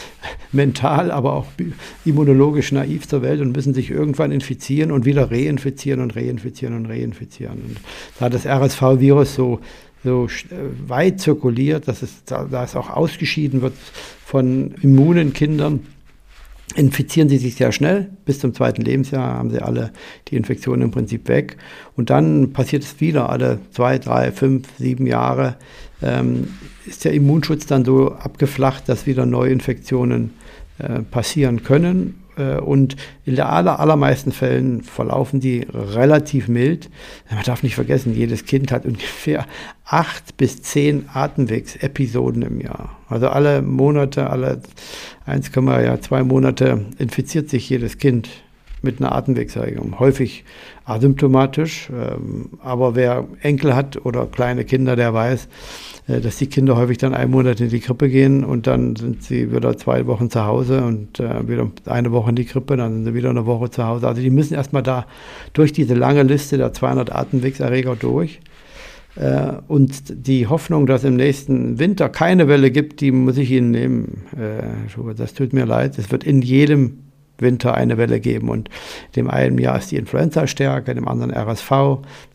mental, 0.52 1.10
aber 1.10 1.34
auch 1.34 1.46
immunologisch 2.06 2.72
naiv 2.72 3.06
zur 3.06 3.20
Welt 3.20 3.42
und 3.42 3.54
müssen 3.54 3.74
sich 3.74 3.90
irgendwann 3.90 4.32
infizieren 4.32 4.92
und 4.92 5.04
wieder 5.04 5.30
reinfizieren 5.30 6.00
und 6.00 6.16
reinfizieren 6.16 6.74
und 6.74 6.86
reinfizieren. 6.86 7.60
Und 7.60 7.80
da 8.18 8.30
das 8.30 8.46
RSV-Virus 8.46 9.34
so 9.34 9.60
so 10.02 10.28
weit 10.86 11.20
zirkuliert, 11.20 11.86
dass 11.86 12.00
es, 12.02 12.24
da 12.24 12.64
es 12.64 12.74
auch 12.74 12.88
ausgeschieden 12.88 13.60
wird 13.60 13.74
von 14.24 14.74
immunen 14.80 15.34
Kindern, 15.34 15.80
infizieren 16.72 17.28
sie 17.28 17.38
sich 17.38 17.54
sehr 17.54 17.72
schnell. 17.72 18.10
Bis 18.24 18.38
zum 18.38 18.54
zweiten 18.54 18.82
Lebensjahr 18.82 19.34
haben 19.34 19.50
sie 19.50 19.60
alle 19.60 19.92
die 20.28 20.36
Infektion 20.36 20.82
im 20.82 20.90
Prinzip 20.90 21.28
weg. 21.28 21.56
Und 21.96 22.10
dann 22.10 22.52
passiert 22.52 22.82
es 22.82 23.00
wieder, 23.00 23.28
alle 23.30 23.58
zwei, 23.72 23.98
drei, 23.98 24.32
fünf, 24.32 24.68
sieben 24.78 25.06
Jahre 25.06 25.56
ähm, 26.02 26.48
ist 26.86 27.04
der 27.04 27.12
Immunschutz 27.12 27.66
dann 27.66 27.84
so 27.84 28.12
abgeflacht, 28.12 28.88
dass 28.88 29.06
wieder 29.06 29.26
Neuinfektionen 29.26 30.32
äh, 30.78 31.00
passieren 31.00 31.62
können. 31.62 32.22
Äh, 32.40 32.58
und 32.60 32.96
in 33.24 33.36
der 33.36 33.50
aller, 33.50 33.78
allermeisten 33.78 34.32
Fällen 34.32 34.82
verlaufen 34.82 35.40
die 35.40 35.66
relativ 35.72 36.48
mild. 36.48 36.88
Man 37.30 37.44
darf 37.44 37.62
nicht 37.62 37.74
vergessen, 37.74 38.14
jedes 38.14 38.44
Kind 38.44 38.72
hat 38.72 38.84
ungefähr 38.86 39.46
acht 39.84 40.36
bis 40.36 40.62
zehn 40.62 41.08
Atemwegsepisoden 41.12 42.42
im 42.42 42.60
Jahr. 42.60 42.96
Also 43.08 43.28
alle 43.28 43.62
Monate, 43.62 44.30
alle 44.30 44.62
1,2 45.26 46.24
Monate 46.24 46.86
infiziert 46.98 47.50
sich 47.50 47.68
jedes 47.68 47.98
Kind 47.98 48.28
mit 48.82 49.00
einer 49.00 49.12
Atemwegserregung. 49.12 49.98
Häufig 49.98 50.44
asymptomatisch, 50.84 51.90
ähm, 51.90 52.50
aber 52.62 52.94
wer 52.94 53.26
Enkel 53.42 53.74
hat 53.74 54.04
oder 54.04 54.26
kleine 54.26 54.64
Kinder, 54.64 54.96
der 54.96 55.14
weiß, 55.14 55.48
äh, 56.08 56.20
dass 56.20 56.38
die 56.38 56.46
Kinder 56.46 56.76
häufig 56.76 56.98
dann 56.98 57.14
einen 57.14 57.30
Monat 57.30 57.60
in 57.60 57.68
die 57.68 57.80
Krippe 57.80 58.08
gehen 58.08 58.44
und 58.44 58.66
dann 58.66 58.96
sind 58.96 59.22
sie 59.22 59.52
wieder 59.52 59.76
zwei 59.76 60.06
Wochen 60.06 60.30
zu 60.30 60.44
Hause 60.44 60.82
und 60.82 61.20
äh, 61.20 61.48
wieder 61.48 61.70
eine 61.86 62.12
Woche 62.12 62.30
in 62.30 62.36
die 62.36 62.44
Krippe, 62.44 62.76
dann 62.76 62.94
sind 62.94 63.04
sie 63.04 63.14
wieder 63.14 63.30
eine 63.30 63.46
Woche 63.46 63.70
zu 63.70 63.84
Hause. 63.84 64.08
Also 64.08 64.22
die 64.22 64.30
müssen 64.30 64.54
erstmal 64.54 64.82
da 64.82 65.06
durch 65.52 65.72
diese 65.72 65.94
lange 65.94 66.22
Liste 66.22 66.56
der 66.56 66.72
200 66.72 67.14
Atemwegserreger 67.14 67.96
durch. 67.96 68.40
Äh, 69.16 69.52
und 69.68 70.26
die 70.26 70.46
Hoffnung, 70.46 70.86
dass 70.86 71.04
im 71.04 71.16
nächsten 71.16 71.78
Winter 71.78 72.08
keine 72.08 72.48
Welle 72.48 72.70
gibt, 72.70 73.00
die 73.00 73.12
muss 73.12 73.36
ich 73.36 73.50
Ihnen 73.50 73.70
nehmen. 73.70 74.22
Das 75.16 75.34
tut 75.34 75.52
mir 75.52 75.66
leid. 75.66 75.98
Es 75.98 76.10
wird 76.10 76.24
in 76.24 76.42
jedem 76.42 77.09
Winter 77.42 77.74
eine 77.74 77.98
Welle 77.98 78.20
geben. 78.20 78.48
Und 78.48 78.68
dem 79.16 79.30
einen 79.30 79.58
Jahr 79.58 79.78
ist 79.78 79.90
die 79.90 79.96
Influenza 79.96 80.46
stärker, 80.46 80.94
dem 80.94 81.08
anderen 81.08 81.32
RSV, 81.32 81.70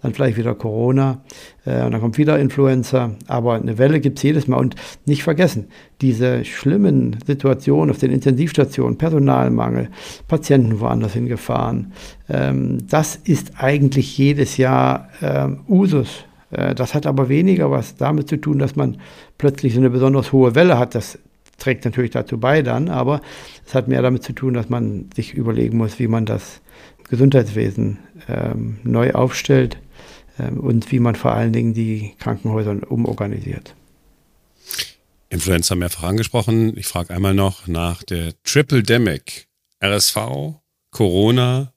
dann 0.01 0.13
vielleicht 0.13 0.37
wieder 0.37 0.55
Corona 0.55 1.21
äh, 1.65 1.83
und 1.83 1.91
dann 1.91 2.01
kommt 2.01 2.17
wieder 2.17 2.39
Influenza. 2.39 3.11
Aber 3.27 3.55
eine 3.55 3.77
Welle 3.77 3.99
gibt 3.99 4.19
es 4.19 4.23
jedes 4.23 4.47
Mal. 4.47 4.57
Und 4.57 4.75
nicht 5.05 5.23
vergessen, 5.23 5.67
diese 6.01 6.45
schlimmen 6.45 7.17
Situationen 7.25 7.91
auf 7.91 7.97
den 7.97 8.11
Intensivstationen, 8.11 8.97
Personalmangel, 8.97 9.89
Patienten 10.27 10.79
woanders 10.79 11.13
hingefahren, 11.13 11.93
ähm, 12.29 12.79
das 12.89 13.15
ist 13.15 13.53
eigentlich 13.57 14.17
jedes 14.17 14.57
Jahr 14.57 15.09
ähm, 15.21 15.61
Usus. 15.67 16.25
Äh, 16.51 16.75
das 16.75 16.93
hat 16.93 17.05
aber 17.05 17.29
weniger 17.29 17.71
was 17.71 17.95
damit 17.97 18.27
zu 18.27 18.37
tun, 18.37 18.59
dass 18.59 18.75
man 18.75 18.97
plötzlich 19.37 19.73
so 19.73 19.79
eine 19.79 19.89
besonders 19.89 20.31
hohe 20.31 20.55
Welle 20.55 20.77
hat. 20.77 20.95
Das 20.95 21.19
trägt 21.57 21.85
natürlich 21.85 22.11
dazu 22.11 22.39
bei 22.39 22.61
dann, 22.61 22.89
aber 22.89 23.21
es 23.65 23.73
hat 23.73 23.87
mehr 23.87 24.01
damit 24.01 24.23
zu 24.23 24.33
tun, 24.33 24.53
dass 24.53 24.69
man 24.69 25.09
sich 25.15 25.33
überlegen 25.33 25.77
muss, 25.77 25.99
wie 25.99 26.07
man 26.07 26.25
das 26.25 26.61
Gesundheitswesen 27.09 27.99
ähm, 28.27 28.79
neu 28.83 29.11
aufstellt 29.13 29.77
ähm, 30.39 30.59
und 30.59 30.91
wie 30.91 30.99
man 30.99 31.15
vor 31.15 31.33
allen 31.33 31.53
Dingen 31.53 31.73
die 31.73 32.13
Krankenhäuser 32.19 32.75
umorganisiert. 32.89 33.75
Influenza 35.29 35.75
mehrfach 35.75 36.03
angesprochen. 36.03 36.77
Ich 36.77 36.87
frage 36.87 37.13
einmal 37.13 37.33
noch 37.33 37.67
nach 37.67 38.03
der 38.03 38.33
Triple 38.43 38.83
Demic. 38.83 39.47
RSV, 39.83 40.17
Corona 40.91 41.73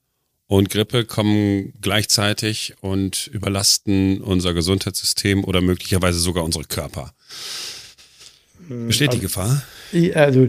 und 0.47 0.69
Grippe 0.69 1.05
kommen 1.05 1.73
gleichzeitig 1.79 2.75
und 2.81 3.27
überlasten 3.27 4.21
unser 4.21 4.53
Gesundheitssystem 4.53 5.43
oder 5.43 5.61
möglicherweise 5.61 6.19
sogar 6.19 6.43
unsere 6.43 6.63
Körper. 6.63 7.13
Besteht 8.69 9.13
die 9.13 9.19
Gefahr? 9.19 9.63
Also, 10.13 10.43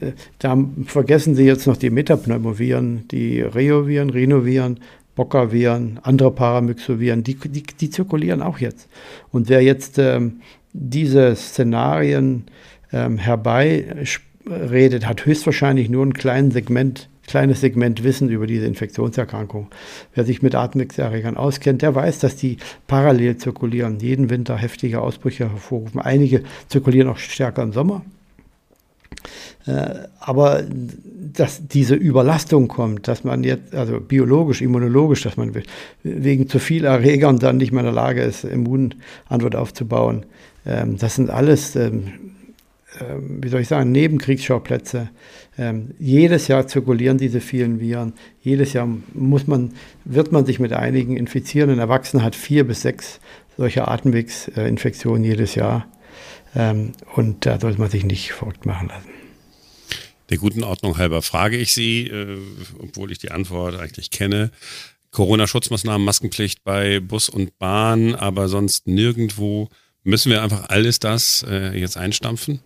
äh, 0.00 0.12
da 0.38 0.58
vergessen 0.84 1.34
Sie 1.34 1.44
jetzt 1.44 1.66
noch 1.66 1.76
die 1.76 1.90
Metapneumoviren, 1.90 3.08
die 3.08 3.40
Reoviren, 3.40 4.10
Rhinoviren, 4.10 4.78
Bockerviren, 5.14 5.98
andere 6.02 6.30
Paramyxoviren, 6.30 7.22
die, 7.22 7.34
die, 7.34 7.62
die 7.62 7.90
zirkulieren 7.90 8.42
auch 8.42 8.58
jetzt. 8.58 8.88
Und 9.30 9.48
wer 9.48 9.62
jetzt 9.62 9.98
ähm, 9.98 10.40
diese 10.72 11.34
Szenarien 11.34 12.44
ähm, 12.92 13.18
herbeiredet, 13.18 15.06
hat 15.06 15.26
höchstwahrscheinlich 15.26 15.88
nur 15.88 16.04
ein 16.04 16.14
kleines 16.14 16.54
Segment, 16.54 17.08
kleines 17.32 17.62
Segment 17.62 18.04
Wissen 18.04 18.28
über 18.28 18.46
diese 18.46 18.66
Infektionserkrankung. 18.66 19.68
Wer 20.14 20.26
sich 20.26 20.42
mit 20.42 20.54
Atemwegserregern 20.54 21.38
auskennt, 21.38 21.80
der 21.80 21.94
weiß, 21.94 22.18
dass 22.18 22.36
die 22.36 22.58
parallel 22.86 23.38
zirkulieren, 23.38 23.98
jeden 24.00 24.28
Winter 24.28 24.58
heftige 24.58 25.00
Ausbrüche 25.00 25.48
hervorrufen. 25.48 25.98
Einige 25.98 26.42
zirkulieren 26.68 27.08
auch 27.08 27.16
stärker 27.16 27.62
im 27.62 27.72
Sommer, 27.72 28.04
äh, 29.64 29.94
aber 30.20 30.62
dass 31.32 31.66
diese 31.66 31.94
Überlastung 31.94 32.68
kommt, 32.68 33.08
dass 33.08 33.24
man 33.24 33.44
jetzt, 33.44 33.74
also 33.74 33.98
biologisch, 33.98 34.60
immunologisch, 34.60 35.22
dass 35.22 35.38
man 35.38 35.54
wegen 36.02 36.48
zu 36.48 36.58
viel 36.58 36.84
Erregern 36.84 37.38
dann 37.38 37.56
nicht 37.56 37.72
mehr 37.72 37.80
in 37.80 37.86
der 37.86 37.94
Lage 37.94 38.20
ist, 38.20 38.44
Immunantwort 38.44 39.56
aufzubauen, 39.56 40.26
ähm, 40.66 40.98
das 40.98 41.14
sind 41.14 41.30
alles, 41.30 41.76
ähm, 41.76 42.12
wie 43.00 43.48
soll 43.48 43.60
ich 43.62 43.68
sagen, 43.68 43.90
Nebenkriegsschauplätze. 43.92 45.08
jedes 45.98 46.48
Jahr 46.48 46.66
zirkulieren 46.66 47.18
diese 47.18 47.40
vielen 47.40 47.80
Viren. 47.80 48.12
Jedes 48.40 48.72
Jahr 48.74 48.88
muss 49.14 49.46
man, 49.46 49.72
wird 50.04 50.32
man 50.32 50.44
sich 50.44 50.58
mit 50.60 50.72
einigen 50.72 51.16
infizieren. 51.16 51.70
Ein 51.70 51.78
Erwachsener 51.78 52.22
hat 52.22 52.36
vier 52.36 52.64
bis 52.66 52.82
sechs 52.82 53.20
solcher 53.56 53.88
Atemwegsinfektionen 53.88 55.24
jedes 55.24 55.54
Jahr. 55.54 55.86
und 56.54 57.46
da 57.46 57.58
sollte 57.58 57.80
man 57.80 57.90
sich 57.90 58.04
nicht 58.04 58.32
verrückt 58.32 58.66
machen 58.66 58.88
lassen. 58.88 59.08
Der 60.32 60.38
guten 60.38 60.64
Ordnung 60.64 60.96
halber 60.96 61.20
frage 61.20 61.58
ich 61.58 61.74
Sie, 61.74 62.06
äh, 62.06 62.38
obwohl 62.78 63.12
ich 63.12 63.18
die 63.18 63.30
Antwort 63.30 63.78
eigentlich 63.78 64.10
kenne. 64.10 64.50
Corona-Schutzmaßnahmen, 65.10 66.04
Maskenpflicht 66.06 66.64
bei 66.64 67.00
Bus 67.00 67.28
und 67.28 67.58
Bahn, 67.58 68.14
aber 68.14 68.48
sonst 68.48 68.86
nirgendwo. 68.86 69.68
Müssen 70.04 70.30
wir 70.30 70.42
einfach 70.42 70.70
alles 70.70 71.00
das 71.00 71.44
äh, 71.46 71.78
jetzt 71.78 71.98
einstampfen? 71.98 72.60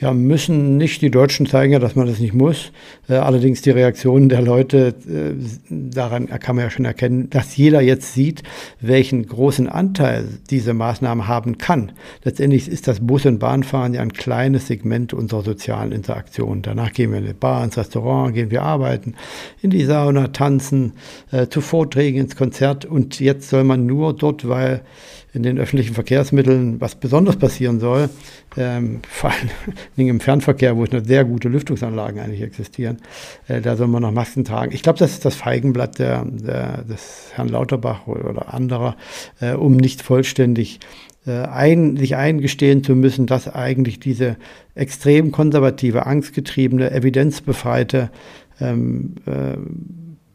Ja, 0.00 0.12
müssen 0.12 0.78
nicht. 0.78 1.02
Die 1.02 1.10
Deutschen 1.10 1.46
zeigen 1.46 1.72
ja, 1.72 1.78
dass 1.78 1.94
man 1.94 2.06
das 2.06 2.18
nicht 2.18 2.32
muss. 2.32 2.72
Äh, 3.08 3.14
allerdings 3.14 3.60
die 3.60 3.70
Reaktionen 3.70 4.28
der 4.28 4.40
Leute, 4.40 4.94
äh, 5.06 5.34
daran 5.68 6.28
kann 6.28 6.56
man 6.56 6.64
ja 6.64 6.70
schon 6.70 6.86
erkennen, 6.86 7.28
dass 7.28 7.56
jeder 7.56 7.82
jetzt 7.82 8.14
sieht, 8.14 8.42
welchen 8.80 9.26
großen 9.26 9.68
Anteil 9.68 10.26
diese 10.50 10.72
Maßnahme 10.72 11.28
haben 11.28 11.58
kann. 11.58 11.92
Letztendlich 12.24 12.68
ist 12.68 12.88
das 12.88 13.00
Bus- 13.00 13.26
und 13.26 13.38
Bahnfahren 13.38 13.94
ja 13.94 14.00
ein 14.00 14.12
kleines 14.12 14.68
Segment 14.68 15.12
unserer 15.12 15.42
sozialen 15.42 15.92
Interaktion. 15.92 16.62
Danach 16.62 16.92
gehen 16.92 17.10
wir 17.10 17.18
in 17.18 17.24
eine 17.24 17.34
Bar, 17.34 17.62
ins 17.62 17.76
Restaurant, 17.76 18.34
gehen 18.34 18.50
wir 18.50 18.62
arbeiten, 18.62 19.14
in 19.60 19.70
die 19.70 19.84
Sauna, 19.84 20.28
tanzen, 20.28 20.94
äh, 21.30 21.48
zu 21.48 21.60
Vorträgen, 21.60 22.18
ins 22.18 22.36
Konzert. 22.36 22.86
Und 22.86 23.20
jetzt 23.20 23.50
soll 23.50 23.64
man 23.64 23.84
nur 23.84 24.14
dort, 24.16 24.48
weil 24.48 24.82
in 25.34 25.42
den 25.42 25.58
öffentlichen 25.58 25.94
Verkehrsmitteln 25.94 26.80
was 26.80 26.94
besonders 26.94 27.36
passieren 27.36 27.80
soll, 27.80 28.10
ähm, 28.56 29.00
vor 29.08 29.30
allem 29.30 30.08
im 30.08 30.20
Fernverkehr, 30.20 30.76
wo 30.76 30.84
es 30.84 30.92
noch 30.92 31.04
sehr 31.04 31.24
gute 31.24 31.48
Lüftungsanlagen 31.48 32.20
eigentlich 32.20 32.42
existieren, 32.42 32.98
äh, 33.48 33.60
da 33.60 33.76
soll 33.76 33.88
man 33.88 34.02
noch 34.02 34.12
Masken 34.12 34.44
tragen. 34.44 34.72
Ich 34.72 34.82
glaube, 34.82 34.98
das 34.98 35.12
ist 35.12 35.24
das 35.24 35.34
Feigenblatt 35.34 35.98
der, 35.98 36.24
der, 36.24 36.82
des 36.82 37.30
Herrn 37.34 37.48
Lauterbach 37.48 38.06
oder 38.06 38.52
anderer, 38.52 38.96
äh, 39.40 39.54
um 39.54 39.76
nicht 39.76 40.02
vollständig 40.02 40.80
äh, 41.26 41.32
ein, 41.32 41.96
sich 41.96 42.16
eingestehen 42.16 42.84
zu 42.84 42.94
müssen, 42.94 43.26
dass 43.26 43.48
eigentlich 43.48 44.00
diese 44.00 44.36
extrem 44.74 45.32
konservative, 45.32 46.06
angstgetriebene, 46.06 46.90
evidenzbefreite 46.90 48.10
ähm, 48.60 49.14
äh, 49.26 49.56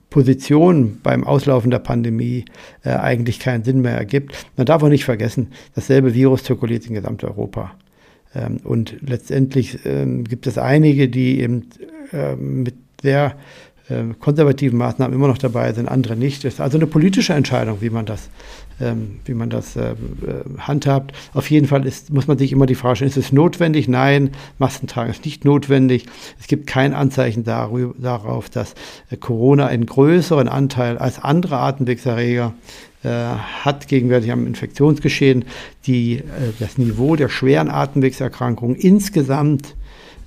Position 0.09 0.99
beim 1.03 1.23
Auslaufen 1.23 1.71
der 1.71 1.79
Pandemie 1.79 2.45
äh, 2.83 2.91
eigentlich 2.91 3.39
keinen 3.39 3.63
Sinn 3.63 3.81
mehr 3.81 3.97
ergibt. 3.97 4.47
Man 4.55 4.65
darf 4.65 4.81
auch 4.83 4.89
nicht 4.89 5.05
vergessen, 5.05 5.51
dasselbe 5.75 6.13
Virus 6.13 6.43
zirkuliert 6.43 6.85
in 6.87 6.93
Gesamteuropa. 6.93 7.73
Ähm, 8.33 8.57
und 8.63 8.97
letztendlich 9.01 9.79
ähm, 9.85 10.23
gibt 10.23 10.47
es 10.47 10.57
einige, 10.57 11.09
die 11.09 11.41
eben 11.41 11.67
äh, 12.13 12.35
mit 12.35 12.75
sehr 13.01 13.35
konservativen 14.19 14.77
Maßnahmen 14.77 15.15
immer 15.15 15.27
noch 15.27 15.37
dabei 15.37 15.71
sind, 15.71 15.87
andere 15.87 16.15
nicht. 16.15 16.43
Das 16.43 16.55
ist 16.55 16.61
also 16.61 16.77
eine 16.77 16.87
politische 16.87 17.33
Entscheidung, 17.33 17.77
wie 17.79 17.89
man 17.89 18.05
das, 18.05 18.29
ähm, 18.81 19.19
wie 19.23 19.33
man 19.33 19.49
das 19.49 19.77
äh, 19.77 19.91
äh, 19.91 19.95
handhabt. 20.59 21.13
Auf 21.33 21.49
jeden 21.49 21.67
Fall 21.67 21.85
ist, 21.85 22.11
muss 22.11 22.27
man 22.27 22.37
sich 22.37 22.51
immer 22.51 22.65
die 22.65 22.75
Frage 22.75 22.97
stellen, 22.97 23.09
ist 23.09 23.17
es 23.17 23.31
notwendig? 23.31 23.87
Nein, 23.87 24.31
Maskentragen 24.57 25.09
ist 25.09 25.23
nicht 25.23 25.45
notwendig. 25.45 26.05
Es 26.37 26.47
gibt 26.47 26.67
kein 26.67 26.93
Anzeichen 26.93 27.45
darauf, 27.45 28.49
dass 28.49 28.73
äh, 29.09 29.15
Corona 29.15 29.67
einen 29.67 29.85
größeren 29.85 30.49
Anteil 30.49 30.97
als 30.97 31.23
andere 31.23 31.57
Atemwegserreger 31.57 32.53
äh, 33.03 33.09
hat 33.09 33.87
gegenwärtig 33.87 34.33
am 34.33 34.45
Infektionsgeschehen 34.47 35.45
die, 35.85 36.23
das 36.59 36.77
Niveau 36.77 37.15
der 37.15 37.29
schweren 37.29 37.69
Atemwegserkrankungen 37.69 38.75
insgesamt 38.75 39.75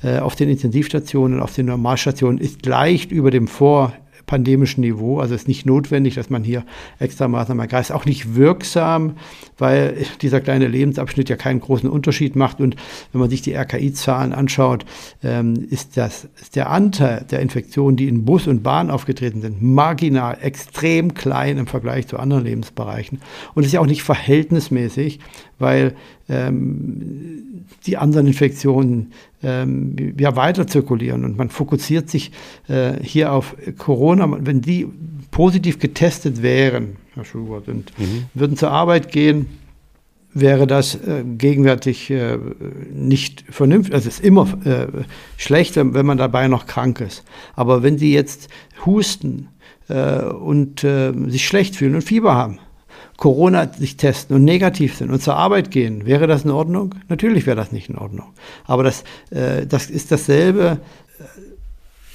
auf 0.02 0.34
den 0.34 0.48
Intensivstationen, 0.48 1.40
auf 1.40 1.54
den 1.54 1.66
Normalstationen 1.66 2.38
ist 2.38 2.64
leicht 2.64 3.12
über 3.12 3.30
dem 3.30 3.46
vor 3.46 3.92
pandemischen 4.30 4.82
Niveau. 4.82 5.18
Also 5.18 5.34
ist 5.34 5.48
nicht 5.48 5.66
notwendig, 5.66 6.14
dass 6.14 6.30
man 6.30 6.44
hier 6.44 6.64
extra 7.00 7.26
Maßnahmen 7.26 7.60
ergreift. 7.60 7.90
Auch 7.90 8.04
nicht 8.04 8.36
wirksam, 8.36 9.16
weil 9.58 10.06
dieser 10.22 10.40
kleine 10.40 10.68
Lebensabschnitt 10.68 11.28
ja 11.28 11.34
keinen 11.34 11.60
großen 11.60 11.90
Unterschied 11.90 12.36
macht. 12.36 12.60
Und 12.60 12.76
wenn 13.10 13.20
man 13.20 13.28
sich 13.28 13.42
die 13.42 13.54
RKI-Zahlen 13.54 14.32
anschaut, 14.32 14.86
ähm, 15.24 15.66
ist, 15.68 15.96
das, 15.96 16.28
ist 16.40 16.54
der 16.54 16.70
Anteil 16.70 17.26
der 17.28 17.40
Infektionen, 17.40 17.96
die 17.96 18.06
in 18.06 18.24
Bus 18.24 18.46
und 18.46 18.62
Bahn 18.62 18.90
aufgetreten 18.90 19.42
sind, 19.42 19.60
marginal 19.60 20.38
extrem 20.40 21.12
klein 21.14 21.58
im 21.58 21.66
Vergleich 21.66 22.06
zu 22.06 22.16
anderen 22.16 22.44
Lebensbereichen. 22.44 23.20
Und 23.54 23.66
ist 23.66 23.72
ja 23.72 23.80
auch 23.80 23.86
nicht 23.86 24.04
verhältnismäßig, 24.04 25.18
weil 25.58 25.96
ähm, 26.30 27.64
die 27.86 27.96
anderen 27.96 28.26
Infektionen 28.26 29.12
ähm, 29.42 29.96
ja 30.18 30.36
weiter 30.36 30.66
zirkulieren 30.66 31.24
und 31.24 31.36
man 31.36 31.50
fokussiert 31.50 32.10
sich 32.10 32.30
äh, 32.68 32.94
hier 33.02 33.32
auf 33.32 33.56
Corona. 33.78 34.28
Wenn 34.40 34.60
die 34.60 34.86
positiv 35.30 35.78
getestet 35.78 36.42
wären, 36.42 36.96
Herr 37.14 37.24
Schubert, 37.24 37.68
und 37.68 37.92
mhm. 37.98 38.24
würden 38.34 38.56
zur 38.56 38.70
Arbeit 38.70 39.12
gehen, 39.12 39.46
wäre 40.32 40.66
das 40.66 40.94
äh, 40.94 41.24
gegenwärtig 41.24 42.10
äh, 42.10 42.38
nicht 42.92 43.44
vernünftig. 43.50 43.94
Also 43.94 44.08
es 44.08 44.18
ist 44.18 44.24
immer 44.24 44.46
äh, 44.64 44.86
schlecht, 45.36 45.76
wenn, 45.76 46.06
man 46.06 46.18
dabei 46.18 46.48
noch 46.48 46.66
krank 46.66 47.00
ist. 47.00 47.24
Aber 47.54 47.82
wenn 47.82 47.98
Sie 47.98 48.12
jetzt 48.12 48.48
husten 48.86 49.48
äh, 49.88 50.22
und 50.22 50.84
äh, 50.84 51.12
sich 51.26 51.46
schlecht 51.46 51.76
fühlen 51.76 51.96
und 51.96 52.02
Fieber 52.02 52.34
haben, 52.34 52.58
Corona 53.20 53.70
sich 53.72 53.98
testen 53.98 54.34
und 54.34 54.44
negativ 54.44 54.96
sind 54.96 55.10
und 55.10 55.22
zur 55.22 55.36
Arbeit 55.36 55.70
gehen, 55.70 56.06
wäre 56.06 56.26
das 56.26 56.44
in 56.44 56.50
Ordnung? 56.50 56.94
Natürlich 57.08 57.46
wäre 57.46 57.54
das 57.54 57.70
nicht 57.70 57.90
in 57.90 57.98
Ordnung. 57.98 58.32
Aber 58.64 58.82
das, 58.82 59.04
äh, 59.28 59.66
das 59.66 59.90
ist 59.90 60.10
dasselbe 60.10 60.80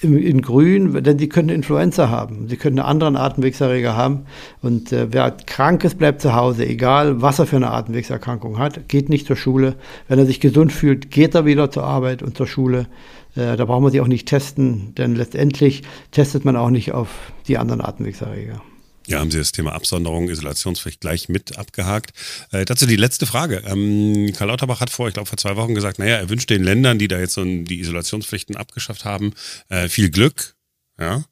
äh, 0.02 0.06
in, 0.06 0.18
in 0.18 0.42
Grün, 0.42 1.04
denn 1.04 1.20
sie 1.20 1.30
können 1.30 1.50
Influenza 1.50 2.10
haben. 2.10 2.50
Sie 2.50 2.58
können 2.58 2.80
einen 2.80 2.90
anderen 2.90 3.18
Atemwegserreger 3.18 3.96
haben. 3.96 4.26
Und 4.64 4.92
äh, 4.92 5.14
wer 5.14 5.30
krank 5.30 5.84
ist, 5.84 6.00
bleibt 6.00 6.22
zu 6.22 6.34
Hause, 6.34 6.66
egal 6.66 7.22
was 7.22 7.38
er 7.38 7.46
für 7.46 7.58
eine 7.58 7.70
Atemwegserkrankung 7.70 8.58
hat, 8.58 8.90
geht 8.90 9.08
nicht 9.08 9.28
zur 9.28 9.36
Schule. 9.36 9.76
Wenn 10.08 10.18
er 10.18 10.26
sich 10.26 10.40
gesund 10.40 10.74
fühlt, 10.74 11.12
geht 11.12 11.36
er 11.36 11.46
wieder 11.46 11.70
zur 11.70 11.84
Arbeit 11.84 12.24
und 12.24 12.36
zur 12.36 12.48
Schule. 12.48 12.88
Äh, 13.36 13.58
da 13.58 13.66
braucht 13.66 13.84
man 13.84 13.92
sich 13.92 14.02
auch 14.02 14.08
nicht 14.08 14.28
testen, 14.28 14.96
denn 14.96 15.16
letztendlich 15.16 15.84
testet 16.10 16.46
man 16.46 16.56
auch 16.56 16.72
nicht 16.72 16.94
auf 16.94 17.32
die 17.48 17.60
anderen 17.60 17.82
Atemwegserreger. 17.82 18.60
Ja, 19.08 19.20
haben 19.20 19.32
Sie 19.32 19.38
das 19.38 19.52
Thema 19.52 19.74
Absonderung, 19.74 20.30
Isolationspflicht 20.30 21.02
gleich 21.02 21.30
mit 21.30 21.58
abgehakt. 21.58 22.14
Äh, 22.52 22.66
dazu 22.66 22.86
die 22.86 22.96
letzte 22.96 23.26
Frage. 23.26 23.64
Ähm, 23.66 24.34
Karl 24.36 24.48
Lauterbach 24.48 24.80
hat 24.80 24.90
vor, 24.90 25.08
ich 25.08 25.14
glaube 25.14 25.30
vor 25.30 25.38
zwei 25.38 25.56
Wochen 25.56 25.76
gesagt, 25.76 26.00
naja, 26.00 26.16
er 26.16 26.30
wünscht 26.30 26.50
den 26.50 26.64
Ländern, 26.64 26.98
die 26.98 27.08
da 27.08 27.20
jetzt 27.20 27.34
so 27.34 27.44
die 27.44 27.80
Isolationspflichten 27.80 28.56
abgeschafft 28.56 29.06
haben, 29.06 29.34
äh, 29.70 29.90
viel 29.90 30.10
Glück. 30.10 30.56
Ja. 31.00 31.24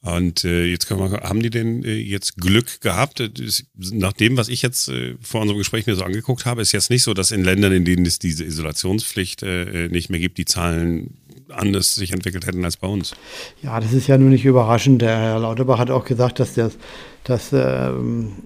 Und 0.00 0.44
äh, 0.44 0.64
jetzt 0.64 0.86
können 0.86 1.00
wir, 1.00 1.20
haben 1.20 1.42
die 1.42 1.50
denn 1.50 1.82
äh, 1.84 1.94
jetzt 1.94 2.36
Glück 2.36 2.80
gehabt? 2.80 3.20
Nach 3.74 4.12
dem, 4.12 4.36
was 4.36 4.48
ich 4.48 4.62
jetzt 4.62 4.88
äh, 4.88 5.16
vor 5.20 5.40
unserem 5.40 5.58
Gespräch 5.58 5.86
mir 5.86 5.96
so 5.96 6.04
angeguckt 6.04 6.44
habe, 6.44 6.62
ist 6.62 6.70
jetzt 6.70 6.88
nicht 6.88 7.02
so, 7.02 7.14
dass 7.14 7.32
in 7.32 7.42
Ländern, 7.42 7.72
in 7.72 7.84
denen 7.84 8.06
es 8.06 8.20
diese 8.20 8.44
Isolationspflicht 8.44 9.42
äh, 9.42 9.88
nicht 9.88 10.08
mehr 10.08 10.20
gibt, 10.20 10.38
die 10.38 10.44
Zahlen 10.44 11.18
anders 11.50 11.94
sich 11.94 12.12
entwickelt 12.12 12.46
hätten 12.46 12.64
als 12.64 12.76
bei 12.76 12.88
uns. 12.88 13.14
Ja, 13.62 13.80
das 13.80 13.92
ist 13.92 14.06
ja 14.06 14.18
nur 14.18 14.30
nicht 14.30 14.44
überraschend. 14.44 15.02
Der 15.02 15.16
Herr 15.16 15.38
Lauterbach 15.38 15.78
hat 15.78 15.90
auch 15.90 16.04
gesagt, 16.04 16.40
dass, 16.40 16.54
der, 16.54 16.70
dass 17.24 17.52
äh, 17.52 17.90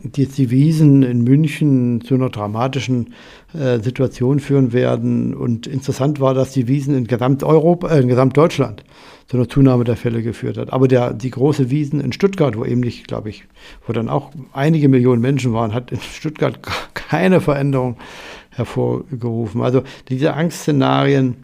die, 0.03 0.51
Wiesen 0.51 1.03
in 1.03 1.23
München 1.25 2.03
zu 2.03 2.15
einer 2.15 2.31
dramatischen 2.31 3.15
äh, 3.55 3.81
Situation 3.81 4.41
führen 4.41 4.73
werden. 4.73 5.35
Und 5.35 5.67
interessant 5.67 6.21
war, 6.21 6.35
dass 6.35 6.53
die 6.53 6.69
Wiesen 6.69 6.97
in 6.97 7.07
Gesamteuropa, 7.07 7.88
äh, 7.88 8.01
in 8.01 8.09
Gesamtdeutschland 8.09 8.85
zu 9.29 9.37
einer 9.37 9.49
Zunahme 9.49 9.85
der 9.85 9.97
Fälle 9.97 10.23
geführt 10.23 10.59
hat. 10.59 10.73
Aber 10.73 10.88
der, 10.88 11.15
die 11.15 11.31
große 11.31 11.71
Wiesen 11.71 12.01
in 12.01 12.12
Stuttgart, 12.12 12.57
wo 12.57 12.65
eben 12.65 12.81
nicht, 12.81 13.09
glaube 13.09 13.31
ich, 13.31 13.45
wo 13.87 13.93
dann 13.93 14.09
auch 14.09 14.31
einige 14.53 14.88
Millionen 14.88 15.23
Menschen 15.23 15.53
waren, 15.53 15.75
hat 15.75 15.91
in 15.91 16.01
Stuttgart 16.01 16.59
keine 16.95 17.41
Veränderung 17.41 17.97
hervorgerufen. 18.53 19.62
Also 19.62 19.83
diese 20.09 20.35
Angstszenarien, 20.35 21.37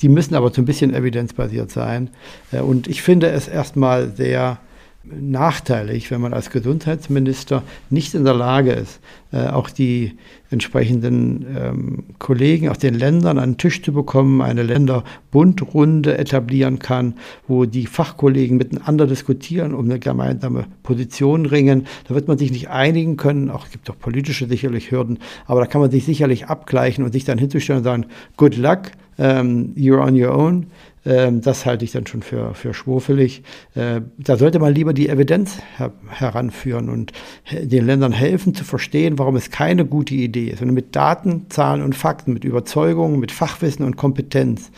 die 0.00 0.08
müssen 0.08 0.34
aber 0.34 0.50
so 0.50 0.62
ein 0.62 0.66
bisschen 0.66 0.94
evidenzbasiert 0.94 1.70
sein. 1.70 2.10
Äh, 2.52 2.60
und 2.60 2.86
ich 2.86 3.02
finde 3.02 3.30
es 3.30 3.48
erstmal 3.48 4.10
sehr 4.14 4.58
nachteilig, 5.04 6.10
wenn 6.10 6.20
man 6.20 6.34
als 6.34 6.50
Gesundheitsminister 6.50 7.62
nicht 7.90 8.14
in 8.14 8.24
der 8.24 8.34
Lage 8.34 8.72
ist, 8.72 9.00
äh, 9.32 9.46
auch 9.48 9.70
die 9.70 10.16
entsprechenden 10.50 11.46
ähm, 11.56 12.04
Kollegen 12.18 12.68
aus 12.68 12.78
den 12.78 12.94
Ländern 12.94 13.38
an 13.38 13.52
den 13.52 13.58
Tisch 13.58 13.82
zu 13.82 13.92
bekommen, 13.92 14.40
eine 14.40 14.62
Länderbundrunde 14.62 16.16
etablieren 16.18 16.78
kann, 16.78 17.14
wo 17.46 17.64
die 17.64 17.86
Fachkollegen 17.86 18.56
miteinander 18.56 19.06
diskutieren, 19.06 19.74
um 19.74 19.84
eine 19.84 19.98
gemeinsame 19.98 20.66
Position 20.82 21.46
ringen. 21.46 21.86
Da 22.06 22.14
wird 22.14 22.28
man 22.28 22.38
sich 22.38 22.50
nicht 22.50 22.68
einigen 22.68 23.16
können, 23.16 23.50
auch 23.50 23.66
es 23.66 23.72
gibt 23.72 23.88
auch 23.90 23.98
politische 23.98 24.46
sicherlich 24.46 24.90
Hürden, 24.90 25.18
aber 25.46 25.60
da 25.60 25.66
kann 25.66 25.80
man 25.80 25.90
sich 25.90 26.04
sicherlich 26.04 26.46
abgleichen 26.46 27.04
und 27.04 27.12
sich 27.12 27.24
dann 27.24 27.38
hinzustellen 27.38 27.78
und 27.78 27.84
sagen, 27.84 28.06
good 28.36 28.56
luck, 28.56 28.90
ähm, 29.18 29.74
you're 29.76 30.02
on 30.02 30.20
your 30.20 30.34
own. 30.34 30.66
Ähm, 31.08 31.40
das 31.40 31.64
halte 31.64 31.86
ich 31.86 31.92
dann 31.92 32.06
schon 32.06 32.22
für, 32.22 32.54
für 32.54 32.74
schwurfelig. 32.74 33.42
Äh, 33.74 34.02
da 34.18 34.36
sollte 34.36 34.58
man 34.58 34.74
lieber 34.74 34.92
die 34.92 35.08
Evidenz 35.08 35.58
her 35.78 35.92
heranführen 36.08 36.90
und 36.90 37.12
den 37.50 37.86
Ländern 37.86 38.12
helfen 38.12 38.54
zu 38.54 38.62
verstehen, 38.62 39.18
warum 39.18 39.34
es 39.34 39.50
keine 39.50 39.86
gute 39.86 40.14
Idee 40.14 40.48
ist, 40.48 40.58
sondern 40.58 40.74
mit 40.74 40.94
Daten, 40.94 41.46
Zahlen 41.48 41.82
und 41.82 41.96
Fakten, 41.96 42.34
mit 42.34 42.44
Überzeugung, 42.44 43.18
mit 43.18 43.32
Fachwissen 43.32 43.86
und 43.86 43.96
Kompetenz 43.96 44.70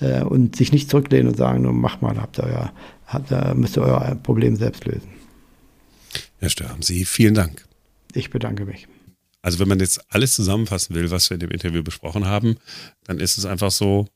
äh, 0.00 0.22
und 0.22 0.54
sich 0.54 0.70
nicht 0.70 0.88
zurücklehnen 0.88 1.26
und 1.26 1.36
sagen, 1.36 1.62
nur 1.62 1.72
mach 1.72 2.00
mal, 2.00 2.16
habt 2.16 2.38
ihr 2.38 2.44
euer, 2.44 2.72
habt, 3.06 3.56
müsst 3.56 3.76
ihr 3.76 3.82
euer 3.82 4.16
Problem 4.22 4.54
selbst 4.54 4.84
lösen. 4.84 5.08
Herr 6.38 6.50
Störm, 6.50 6.82
Sie 6.82 7.04
vielen 7.04 7.34
Dank. 7.34 7.64
Ich 8.14 8.30
bedanke 8.30 8.64
mich. 8.66 8.86
Also 9.42 9.58
wenn 9.58 9.66
man 9.66 9.80
jetzt 9.80 10.00
alles 10.10 10.34
zusammenfassen 10.36 10.94
will, 10.94 11.10
was 11.10 11.28
wir 11.28 11.34
in 11.34 11.40
dem 11.40 11.50
Interview 11.50 11.82
besprochen 11.82 12.26
haben, 12.26 12.56
dann 13.04 13.18
ist 13.18 13.36
es 13.38 13.46
einfach 13.46 13.72
so, 13.72 14.06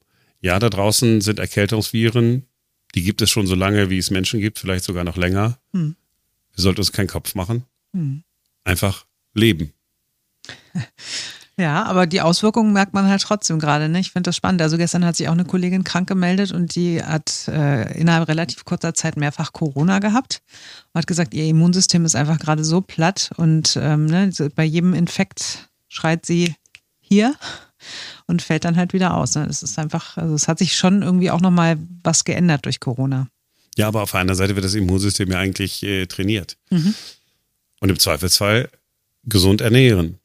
ja, 0.41 0.59
da 0.59 0.71
draußen 0.71 1.21
sind 1.21 1.39
Erkältungsviren, 1.39 2.47
die 2.95 3.03
gibt 3.03 3.23
es 3.23 3.31
schon 3.31 3.47
so 3.47 3.55
lange, 3.55 3.91
wie 3.91 3.99
es 3.99 4.11
Menschen 4.11 4.41
gibt, 4.41 4.59
vielleicht 4.59 4.85
sogar 4.85 5.05
noch 5.05 5.17
länger. 5.17 5.59
Hm. 5.73 5.97
Wir 6.55 6.63
sollten 6.63 6.81
uns 6.81 6.93
keinen 6.93 7.09
Kopf 7.09 7.35
machen. 7.35 7.65
Hm. 7.93 8.23
Einfach 8.65 9.07
leben. 9.35 9.73
Ja, 11.59 11.85
aber 11.85 12.07
die 12.07 12.21
Auswirkungen 12.21 12.75
merkt 12.75 12.93
man 12.93 13.09
halt 13.09 13.23
trotzdem 13.23 13.59
gerade. 13.59 13.89
Ne? 13.89 13.99
Ich 14.01 14.11
finde 14.13 14.29
das 14.29 14.37
spannend. 14.37 14.61
Also 14.61 14.77
gestern 14.77 15.07
hat 15.07 15.17
sich 15.17 15.27
auch 15.27 15.33
eine 15.33 15.47
Kollegin 15.47 15.85
krank 15.85 16.07
gemeldet 16.07 16.53
und 16.53 16.75
die 16.75 17.03
hat 17.03 17.49
äh, 17.49 17.99
innerhalb 17.99 18.29
relativ 18.29 18.67
kurzer 18.67 18.93
Zeit 18.93 19.17
mehrfach 19.17 19.55
Corona 19.55 19.99
gehabt 19.99 20.43
und 20.93 20.99
hat 20.99 21.07
gesagt, 21.07 21.33
ihr 21.33 21.47
Immunsystem 21.47 22.05
ist 22.05 22.15
einfach 22.15 22.39
gerade 22.39 22.63
so 22.63 22.83
platt 22.83 23.31
und 23.39 23.79
ähm, 23.81 24.05
ne, 24.05 24.31
bei 24.55 24.65
jedem 24.65 24.93
Infekt 24.93 25.71
schreit 25.89 26.27
sie 26.27 26.55
hier 27.09 27.35
und 28.27 28.43
fällt 28.43 28.65
dann 28.65 28.77
halt 28.77 28.93
wieder 28.93 29.15
aus. 29.17 29.35
Ne? 29.35 29.47
Das 29.47 29.63
ist 29.63 29.79
einfach, 29.79 30.17
also 30.17 30.35
es 30.35 30.49
hat 30.49 30.59
sich 30.59 30.77
schon 30.77 31.03
irgendwie 31.03 31.31
auch 31.31 31.41
nochmal 31.41 31.79
was 32.03 32.25
geändert 32.25 32.65
durch 32.65 32.81
Corona. 32.81 33.29
Ja, 33.77 33.89
aber 33.89 34.03
auf 34.03 34.15
anderen 34.15 34.37
Seite 34.37 34.57
wird 34.57 34.65
das 34.65 34.75
Immunsystem 34.75 35.31
ja 35.31 35.39
eigentlich 35.39 35.83
äh, 35.83 36.07
trainiert. 36.07 36.57
Mhm. 36.71 36.95
Und 37.81 37.91
im 37.91 37.99
Zweifelsfall 37.99 38.71
gesund 39.25 39.61
ernähren. 39.61 40.19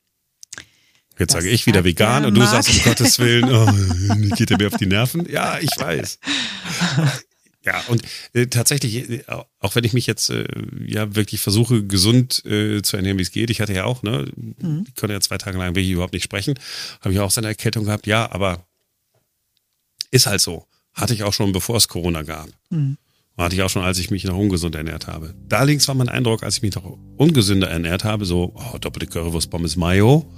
Jetzt 1.20 1.36
das 1.36 1.44
sage 1.44 1.50
ich 1.50 1.68
wieder 1.68 1.84
vegan 1.84 2.26
und 2.26 2.34
du 2.34 2.42
sagst 2.46 2.70
um 2.70 2.84
Gottes 2.84 3.20
Willen, 3.20 3.52
oh, 3.52 4.36
geht 4.36 4.50
er 4.50 4.58
mir 4.58 4.68
auf 4.68 4.78
die 4.78 4.88
Nerven? 4.88 5.28
Ja, 5.30 5.60
ich 5.60 5.70
weiß. 5.78 6.20
Ja, 7.64 7.84
und 7.90 8.02
äh, 8.34 8.48
tatsächlich, 8.48 9.10
äh, 9.10 9.24
auch 9.60 9.76
wenn 9.76 9.84
ich 9.84 9.94
mich 9.94 10.08
jetzt 10.08 10.30
äh, 10.32 10.46
ja 10.86 11.16
wirklich 11.16 11.42
versuche, 11.42 11.84
gesund 11.84 12.44
äh, 12.46 12.82
zu 12.82 12.98
ernähren, 12.98 13.20
wie 13.20 13.24
es 13.24 13.32
geht, 13.32 13.52
ich 13.52 13.62
hatte 13.62 13.74
ja 13.74 13.86
auch, 13.86 14.02
ne, 14.02 14.28
mhm. 14.36 14.86
ich 14.88 14.96
konnte 14.96 15.14
ja 15.14 15.22
zwei 15.22 15.38
Tage 15.38 15.58
lang 15.60 15.76
wirklich 15.76 15.92
überhaupt 15.92 16.14
nicht 16.14 16.24
sprechen, 16.24 16.56
habe 17.02 17.14
ich 17.14 17.20
auch 17.20 17.30
seine 17.30 17.48
Erkältung 17.48 17.86
gehabt, 17.86 18.08
ja, 18.08 18.32
aber 18.32 18.66
ist 20.10 20.26
halt 20.26 20.42
so. 20.42 20.66
Hatte 20.94 21.14
ich 21.14 21.24
auch 21.24 21.34
schon, 21.34 21.54
bevor 21.54 21.78
es 21.78 21.88
Corona 21.88 22.24
gab. 22.24 22.50
Mhm. 22.70 22.98
Hatte 23.38 23.56
ich 23.56 23.62
auch 23.62 23.70
schon, 23.70 23.84
als 23.84 23.98
ich 23.98 24.12
mich 24.12 24.26
noch 24.26 24.38
ungesund 24.38 24.76
ernährt 24.76 25.08
habe. 25.08 25.34
Da 25.48 25.60
allerdings 25.60 25.88
war 25.88 25.96
mein 25.96 26.10
Eindruck, 26.10 26.44
als 26.44 26.58
ich 26.58 26.62
mich 26.64 26.76
noch 26.76 26.98
ungesünder 27.18 27.70
ernährt 27.70 28.04
habe, 28.04 28.26
so 28.26 28.54
oh, 28.56 28.78
doppelte 28.78 29.08
Currywurst, 29.08 29.50
Pommes, 29.50 29.78
Mayo, 29.78 30.30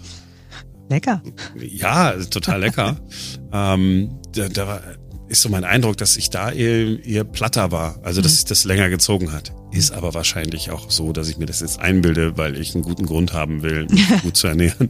Lecker. 0.89 1.23
Ja, 1.55 2.13
total 2.25 2.59
lecker. 2.59 2.99
ähm, 3.53 4.19
da, 4.33 4.49
da 4.49 4.81
ist 5.27 5.41
so 5.41 5.49
mein 5.49 5.63
Eindruck, 5.63 5.97
dass 5.97 6.17
ich 6.17 6.29
da 6.29 6.51
eher, 6.51 7.03
eher 7.05 7.23
platter 7.23 7.71
war, 7.71 7.99
also 8.03 8.21
dass 8.21 8.33
mhm. 8.33 8.35
sich 8.35 8.45
das 8.45 8.63
länger 8.65 8.89
gezogen 8.89 9.31
hat. 9.31 9.53
Ist 9.71 9.91
aber 9.91 10.13
wahrscheinlich 10.13 10.71
auch 10.71 10.91
so, 10.91 11.13
dass 11.13 11.29
ich 11.29 11.37
mir 11.37 11.45
das 11.45 11.61
jetzt 11.61 11.79
einbilde, 11.79 12.37
weil 12.37 12.57
ich 12.57 12.75
einen 12.75 12.83
guten 12.83 13.05
Grund 13.05 13.33
haben 13.33 13.63
will, 13.63 13.87
mich 13.89 14.21
gut 14.21 14.37
zu 14.37 14.47
ernähren. 14.47 14.89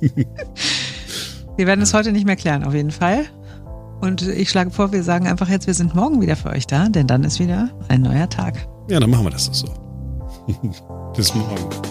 wir 1.56 1.66
werden 1.66 1.82
es 1.82 1.94
heute 1.94 2.12
nicht 2.12 2.26
mehr 2.26 2.36
klären, 2.36 2.64
auf 2.64 2.74
jeden 2.74 2.90
Fall. 2.90 3.26
Und 4.00 4.22
ich 4.22 4.48
schlage 4.48 4.70
vor, 4.70 4.92
wir 4.92 5.02
sagen 5.02 5.26
einfach 5.26 5.48
jetzt, 5.48 5.66
wir 5.66 5.74
sind 5.74 5.94
morgen 5.94 6.22
wieder 6.22 6.36
für 6.36 6.50
euch 6.50 6.66
da, 6.66 6.88
denn 6.88 7.06
dann 7.06 7.22
ist 7.22 7.38
wieder 7.38 7.70
ein 7.88 8.02
neuer 8.02 8.28
Tag. 8.28 8.66
Ja, 8.88 8.98
dann 8.98 9.10
machen 9.10 9.26
wir 9.26 9.30
das 9.30 9.46
doch 9.46 9.54
so. 9.54 9.68
Bis 11.16 11.34
morgen. 11.34 11.89